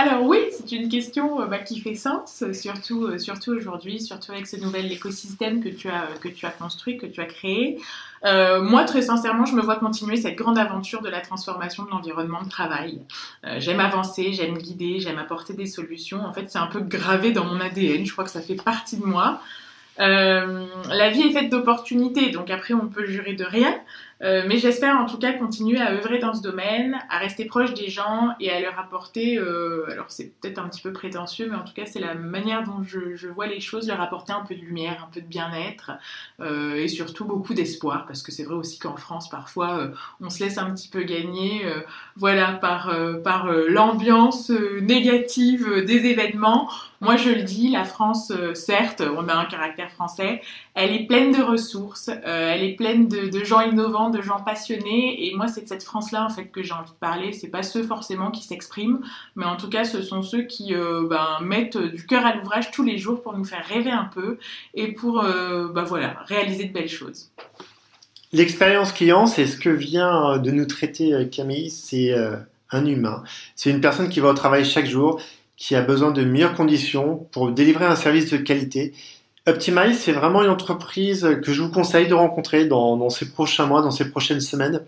Alors 0.00 0.22
oui, 0.22 0.38
c'est 0.50 0.72
une 0.72 0.88
question 0.88 1.42
euh, 1.42 1.46
bah, 1.46 1.58
qui 1.58 1.78
fait 1.78 1.94
sens, 1.94 2.42
surtout, 2.52 3.04
euh, 3.04 3.18
surtout 3.18 3.52
aujourd'hui, 3.52 4.00
surtout 4.00 4.32
avec 4.32 4.46
ce 4.46 4.56
nouvel 4.56 4.90
écosystème 4.90 5.62
que 5.62 5.68
tu 5.68 5.88
as, 5.88 6.50
construit, 6.50 6.96
que 6.96 7.06
tu 7.06 7.20
as 7.20 7.26
créé. 7.26 7.78
Euh, 8.24 8.62
moi, 8.62 8.84
très 8.84 9.02
sincèrement, 9.02 9.44
je 9.44 9.54
me 9.54 9.60
vois 9.60 9.76
continuer 9.76 10.16
cette 10.16 10.36
grande 10.36 10.58
aventure 10.58 11.02
de 11.02 11.08
la 11.08 11.20
transformation 11.20 11.84
de 11.84 11.90
l'environnement 11.90 12.42
de 12.42 12.48
travail. 12.48 13.00
Euh, 13.44 13.56
j'aime 13.58 13.80
avancer, 13.80 14.32
j'aime 14.32 14.56
guider, 14.56 15.00
j'aime 15.00 15.18
apporter 15.18 15.52
des 15.52 15.66
solutions. 15.66 16.24
En 16.24 16.32
fait, 16.32 16.50
c'est 16.50 16.58
un 16.58 16.66
peu 16.66 16.80
gravé 16.80 17.32
dans 17.32 17.44
mon 17.44 17.60
ADN. 17.60 18.06
Je 18.06 18.12
crois 18.12 18.24
que 18.24 18.30
ça 18.30 18.40
fait 18.40 18.56
partie 18.62 18.96
de 18.96 19.04
moi. 19.04 19.40
Euh, 19.98 20.64
la 20.88 21.10
vie 21.10 21.22
est 21.22 21.32
faite 21.32 21.50
d'opportunités, 21.50 22.30
donc 22.30 22.50
après 22.50 22.72
on 22.72 22.88
peut 22.88 23.04
jurer 23.06 23.34
de 23.34 23.44
rien. 23.44 23.74
Euh, 24.22 24.44
mais 24.46 24.58
j'espère 24.58 24.96
en 24.96 25.06
tout 25.06 25.18
cas 25.18 25.32
continuer 25.32 25.80
à 25.80 25.92
œuvrer 25.92 26.18
dans 26.18 26.34
ce 26.34 26.42
domaine, 26.42 26.98
à 27.08 27.18
rester 27.18 27.46
proche 27.46 27.72
des 27.72 27.88
gens 27.88 28.34
et 28.38 28.50
à 28.50 28.60
leur 28.60 28.78
apporter, 28.78 29.38
euh, 29.38 29.86
alors 29.90 30.06
c'est 30.08 30.32
peut-être 30.40 30.58
un 30.58 30.68
petit 30.68 30.82
peu 30.82 30.92
prétentieux, 30.92 31.48
mais 31.50 31.56
en 31.56 31.64
tout 31.64 31.72
cas 31.72 31.86
c'est 31.86 32.00
la 32.00 32.14
manière 32.14 32.62
dont 32.64 32.82
je, 32.82 33.16
je, 33.16 33.28
vois 33.28 33.46
les 33.46 33.60
choses, 33.60 33.88
leur 33.88 34.00
apporter 34.00 34.32
un 34.32 34.44
peu 34.44 34.54
de 34.54 34.60
lumière, 34.60 35.06
un 35.08 35.10
peu 35.10 35.22
de 35.22 35.26
bien-être 35.26 35.92
euh, 36.40 36.74
et 36.74 36.88
surtout 36.88 37.24
beaucoup 37.24 37.54
d'espoir, 37.54 38.06
parce 38.06 38.22
que 38.22 38.30
c'est 38.30 38.44
vrai 38.44 38.56
aussi 38.56 38.78
qu'en 38.78 38.96
France 38.96 39.30
parfois 39.30 39.78
euh, 39.78 39.88
on 40.20 40.28
se 40.28 40.44
laisse 40.44 40.58
un 40.58 40.70
petit 40.70 40.88
peu 40.88 41.02
gagner, 41.02 41.64
euh, 41.64 41.80
voilà, 42.16 42.52
par, 42.52 42.94
par 43.24 43.46
l'ambiance 43.46 44.50
négative 44.50 45.84
des 45.86 46.06
événements. 46.06 46.68
Moi 47.00 47.16
je 47.16 47.30
le 47.30 47.42
dis, 47.42 47.70
la 47.70 47.84
France, 47.84 48.32
certes, 48.54 49.02
on 49.02 49.28
a 49.28 49.34
un 49.34 49.46
caractère 49.46 49.90
français, 49.90 50.42
elle 50.74 50.92
est 50.92 51.06
pleine 51.06 51.32
de 51.32 51.42
ressources, 51.42 52.10
elle 52.24 52.62
est 52.62 52.76
pleine 52.76 53.08
de, 53.08 53.44
gens 53.44 53.60
innovants 53.60 54.10
de 54.10 54.22
gens 54.22 54.40
passionnés. 54.40 55.26
Et 55.26 55.34
moi, 55.34 55.48
c'est 55.48 55.62
de 55.62 55.68
cette 55.68 55.82
France-là, 55.82 56.24
en 56.24 56.30
fait, 56.30 56.46
que 56.46 56.62
j'ai 56.62 56.72
envie 56.72 56.90
de 56.90 56.96
parler. 56.96 57.32
C'est 57.32 57.48
pas 57.48 57.62
ceux 57.62 57.82
forcément 57.82 58.30
qui 58.30 58.42
s'expriment, 58.42 59.00
mais 59.36 59.44
en 59.44 59.56
tout 59.56 59.68
cas, 59.68 59.84
ce 59.84 60.02
sont 60.02 60.22
ceux 60.22 60.42
qui 60.42 60.74
euh, 60.74 61.06
ben, 61.08 61.38
mettent 61.42 61.78
du 61.78 62.06
cœur 62.06 62.24
à 62.26 62.34
l'ouvrage 62.34 62.70
tous 62.70 62.82
les 62.82 62.98
jours 62.98 63.22
pour 63.22 63.36
nous 63.36 63.44
faire 63.44 63.64
rêver 63.66 63.90
un 63.90 64.08
peu 64.12 64.38
et 64.74 64.92
pour, 64.92 65.22
euh, 65.22 65.68
ben, 65.68 65.84
voilà, 65.84 66.16
réaliser 66.26 66.64
de 66.64 66.72
belles 66.72 66.88
choses. 66.88 67.30
L'expérience 68.32 68.92
client, 68.92 69.26
c'est 69.26 69.46
ce 69.46 69.56
que 69.56 69.70
vient 69.70 70.38
de 70.38 70.50
nous 70.50 70.66
traiter 70.66 71.12
euh, 71.12 71.24
Camille. 71.24 71.70
C'est 71.70 72.14
un 72.70 72.86
humain. 72.86 73.24
C'est 73.56 73.70
une 73.70 73.80
personne 73.80 74.08
qui 74.08 74.20
va 74.20 74.28
au 74.28 74.34
travail 74.34 74.64
chaque 74.64 74.86
jour, 74.86 75.20
qui 75.60 75.76
a 75.76 75.82
besoin 75.82 76.10
de 76.10 76.24
meilleures 76.24 76.54
conditions 76.54 77.28
pour 77.32 77.52
délivrer 77.52 77.84
un 77.84 77.94
service 77.94 78.30
de 78.30 78.38
qualité 78.38 78.94
Optimize, 79.46 79.98
c'est 79.98 80.12
vraiment 80.12 80.42
une 80.42 80.50
entreprise 80.50 81.38
que 81.42 81.52
je 81.52 81.62
vous 81.62 81.70
conseille 81.70 82.08
de 82.08 82.14
rencontrer 82.14 82.66
dans, 82.66 83.08
ces 83.08 83.30
prochains 83.30 83.66
mois, 83.66 83.80
dans 83.80 83.90
ces 83.90 84.10
prochaines 84.10 84.40
semaines. 84.40 84.84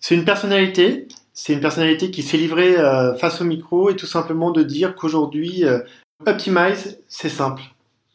C'est 0.00 0.14
une 0.14 0.24
personnalité, 0.24 1.06
c'est 1.32 1.52
une 1.52 1.60
personnalité 1.60 2.10
qui 2.10 2.22
s'est 2.22 2.36
livrée 2.36 2.76
euh, 2.76 3.14
face 3.14 3.40
au 3.40 3.44
micro 3.44 3.88
et 3.88 3.96
tout 3.96 4.06
simplement 4.06 4.50
de 4.50 4.62
dire 4.62 4.96
qu'aujourd'hui, 4.96 5.64
euh, 5.64 5.80
Optimize, 6.26 6.98
c'est 7.08 7.28
simple. 7.28 7.62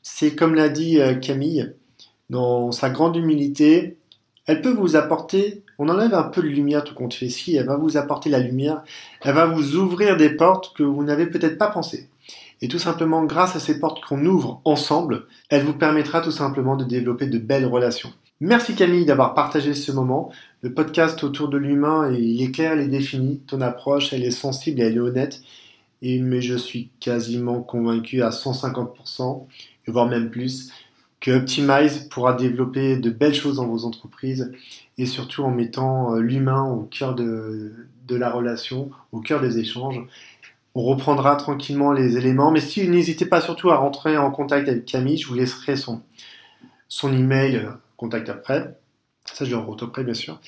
C'est 0.02 0.36
comme 0.36 0.56
l'a 0.56 0.70
dit 0.70 1.00
euh, 1.00 1.16
Camille, 1.16 1.74
dans 2.30 2.72
sa 2.72 2.90
grande 2.90 3.16
humilité, 3.16 3.98
elle 4.48 4.62
peut 4.62 4.74
vous 4.74 4.96
apporter, 4.96 5.64
on 5.78 5.90
enlève 5.90 6.14
un 6.14 6.24
peu 6.24 6.42
de 6.42 6.48
lumière 6.48 6.84
tout 6.84 6.96
compte 6.96 7.14
fait, 7.14 7.30
si 7.30 7.56
elle 7.56 7.68
va 7.68 7.78
vous 7.78 7.98
apporter 7.98 8.30
la 8.30 8.40
lumière, 8.40 8.84
elle 9.22 9.36
va 9.36 9.46
vous 9.46 9.76
ouvrir 9.76 10.18
des 10.18 10.32
portes 10.32 10.74
que 10.76 10.84
vous 10.84 11.04
n'avez 11.04 11.28
peut-être 11.28 11.58
pas 11.58 11.70
pensé. 11.70 12.10
Et 12.62 12.68
tout 12.68 12.80
simplement, 12.80 13.24
grâce 13.24 13.56
à 13.56 13.60
ces 13.60 13.80
portes 13.80 14.04
qu'on 14.04 14.24
ouvre 14.26 14.62
ensemble, 14.66 15.26
elle 15.50 15.64
vous 15.64 15.74
permettra 15.74 16.22
tout 16.22 16.32
simplement 16.32 16.76
de 16.76 16.84
développer 16.84 17.26
de 17.26 17.40
belles 17.40 17.66
relations. 17.66 18.14
Merci 18.40 18.76
Camille 18.76 19.06
d'avoir 19.06 19.34
partagé 19.34 19.74
ce 19.74 19.92
moment. 19.92 20.32
Le 20.62 20.74
podcast 20.74 21.24
autour 21.24 21.48
de 21.48 21.58
l'humain, 21.58 22.12
il 22.12 22.42
est 22.42 22.52
clair, 22.52 22.76
il 22.76 22.82
est 22.82 22.88
défini. 22.88 23.40
Ton 23.48 23.62
approche, 23.62 24.14
elle 24.14 24.24
est 24.24 24.32
sensible 24.32 24.80
et 24.80 24.86
elle 24.86 24.96
est 24.96 25.00
honnête. 25.00 25.42
Et, 26.02 26.20
mais 26.20 26.42
je 26.42 26.56
suis 26.56 26.90
quasiment 27.00 27.62
convaincu 27.62 28.24
à 28.24 28.30
150%, 28.30 29.46
voire 29.88 30.08
même 30.08 30.32
plus, 30.32 30.72
que 31.22 31.32
Optimize 31.32 32.10
pourra 32.10 32.34
développer 32.34 32.98
de 32.98 33.10
belles 33.12 33.36
choses 33.36 33.58
dans 33.58 33.68
vos 33.68 33.86
entreprises 33.86 34.52
et 34.98 35.06
surtout 35.06 35.44
en 35.44 35.52
mettant 35.52 36.16
euh, 36.16 36.20
l'humain 36.20 36.64
au 36.64 36.82
cœur 36.82 37.16
de, 37.16 37.72
la 38.10 38.30
relation, 38.30 38.92
au 39.14 39.22
cœur 39.22 39.40
des 39.40 39.58
échanges. 39.58 40.02
On 40.76 40.84
reprendra 40.84 41.38
tranquillement 41.38 41.94
les 41.94 42.18
éléments, 42.18 42.52
mais 42.52 42.60
si 42.60 42.86
n'hésitez 42.90 43.26
pas 43.26 43.40
surtout 43.40 43.70
à 43.70 43.78
rentrer 43.78 44.18
en 44.18 44.32
contact 44.32 44.68
avec 44.68 44.84
Camille, 44.84 45.18
je 45.18 45.28
vous 45.28 45.34
laisserai 45.34 45.78
son, 45.78 46.02
email, 47.04 47.56
euh, 47.56 47.70
contact 47.96 48.28
après. 48.28 48.78
Ça, 49.32 49.46
je 49.46 49.52
le 49.52 49.58
retournerai 49.58 50.04
bien 50.04 50.14
sûr. 50.14 50.42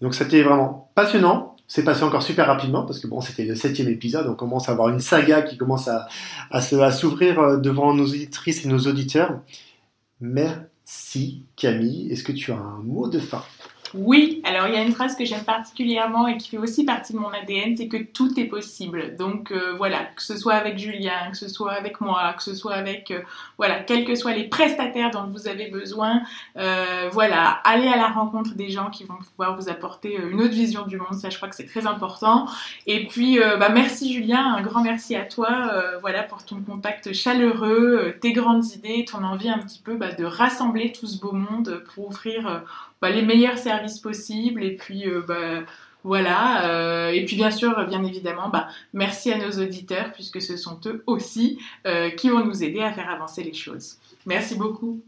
Donc, 0.00 0.14
c'était 0.14 0.42
vraiment 0.42 0.90
passionnant. 0.94 1.56
C'est 1.68 1.84
passé 1.84 2.04
encore 2.04 2.22
super 2.22 2.46
rapidement 2.46 2.84
parce 2.84 3.00
que 3.00 3.06
bon, 3.06 3.20
c'était 3.20 3.44
le 3.44 3.54
septième 3.54 3.88
épisode. 3.88 4.26
On 4.28 4.34
commence 4.34 4.68
à 4.68 4.72
avoir 4.72 4.88
une 4.88 4.98
saga 4.98 5.42
qui 5.42 5.58
commence 5.58 5.88
à, 5.88 6.08
à, 6.50 6.58
à 6.58 6.90
s'ouvrir 6.90 7.38
euh, 7.38 7.56
devant 7.58 7.92
nos 7.92 8.06
auditrices 8.06 8.64
et 8.64 8.68
nos 8.68 8.78
auditeurs. 8.78 9.40
Merci 10.20 11.46
Camille. 11.56 12.12
Est-ce 12.12 12.24
que 12.24 12.32
tu 12.32 12.52
as 12.52 12.58
un 12.58 12.78
mot 12.82 13.08
de 13.08 13.18
fin? 13.18 13.42
Oui, 13.94 14.40
alors 14.44 14.68
il 14.68 14.74
y 14.74 14.76
a 14.76 14.82
une 14.82 14.92
phrase 14.92 15.16
que 15.16 15.24
j'aime 15.24 15.44
particulièrement 15.44 16.28
et 16.28 16.36
qui 16.36 16.50
fait 16.50 16.58
aussi 16.58 16.84
partie 16.84 17.12
de 17.12 17.18
mon 17.18 17.30
ADN, 17.30 17.76
c'est 17.76 17.88
que 17.88 17.96
tout 17.96 18.38
est 18.38 18.44
possible. 18.44 19.16
Donc 19.16 19.50
euh, 19.50 19.74
voilà, 19.76 20.04
que 20.16 20.22
ce 20.22 20.36
soit 20.36 20.54
avec 20.54 20.78
Julien, 20.78 21.30
que 21.30 21.36
ce 21.36 21.48
soit 21.48 21.72
avec 21.72 22.00
moi, 22.00 22.32
que 22.34 22.42
ce 22.42 22.54
soit 22.54 22.74
avec, 22.74 23.10
euh, 23.10 23.20
voilà, 23.58 23.80
quels 23.80 24.04
que 24.04 24.14
soient 24.14 24.32
les 24.32 24.44
prestataires 24.44 25.10
dont 25.10 25.24
vous 25.24 25.48
avez 25.48 25.68
besoin, 25.68 26.22
euh, 26.56 27.08
voilà, 27.12 27.60
allez 27.64 27.88
à 27.88 27.96
la 27.96 28.08
rencontre 28.08 28.54
des 28.54 28.70
gens 28.70 28.90
qui 28.90 29.04
vont 29.04 29.16
pouvoir 29.16 29.56
vous 29.56 29.68
apporter 29.68 30.14
une 30.14 30.40
autre 30.40 30.54
vision 30.54 30.86
du 30.86 30.96
monde, 30.96 31.14
ça 31.14 31.30
je 31.30 31.36
crois 31.36 31.48
que 31.48 31.56
c'est 31.56 31.66
très 31.66 31.86
important. 31.86 32.46
Et 32.86 33.06
puis, 33.06 33.38
bah, 33.38 33.70
merci 33.70 34.12
Julien, 34.12 34.54
un 34.54 34.62
grand 34.62 34.82
merci 34.82 35.16
à 35.16 35.24
toi, 35.24 35.72
voilà, 36.00 36.22
pour 36.22 36.44
ton 36.44 36.60
contact 36.60 37.12
chaleureux, 37.12 38.16
tes 38.20 38.32
grandes 38.32 38.66
idées, 38.66 39.04
ton 39.04 39.24
envie 39.24 39.50
un 39.50 39.58
petit 39.58 39.80
peu 39.82 39.96
bah, 39.96 40.12
de 40.12 40.24
rassembler 40.24 40.92
tout 40.92 41.06
ce 41.06 41.20
beau 41.20 41.32
monde 41.32 41.82
pour 41.94 42.08
offrir 42.08 42.62
bah, 43.00 43.10
les 43.10 43.22
meilleurs 43.22 43.58
services 43.58 43.98
possibles 43.98 44.62
et 44.62 44.76
puis 44.76 45.08
euh, 45.08 45.22
bah, 45.26 45.64
voilà. 46.04 46.70
Euh, 46.70 47.10
et 47.10 47.24
puis 47.24 47.36
bien 47.36 47.50
sûr, 47.50 47.86
bien 47.86 48.04
évidemment, 48.04 48.48
bah, 48.48 48.68
merci 48.92 49.32
à 49.32 49.38
nos 49.38 49.62
auditeurs 49.62 50.12
puisque 50.12 50.40
ce 50.40 50.56
sont 50.56 50.80
eux 50.86 51.02
aussi 51.06 51.58
euh, 51.86 52.10
qui 52.10 52.28
vont 52.28 52.44
nous 52.44 52.62
aider 52.62 52.80
à 52.80 52.92
faire 52.92 53.10
avancer 53.10 53.42
les 53.42 53.54
choses. 53.54 53.98
Merci 54.26 54.54
beaucoup. 54.56 55.02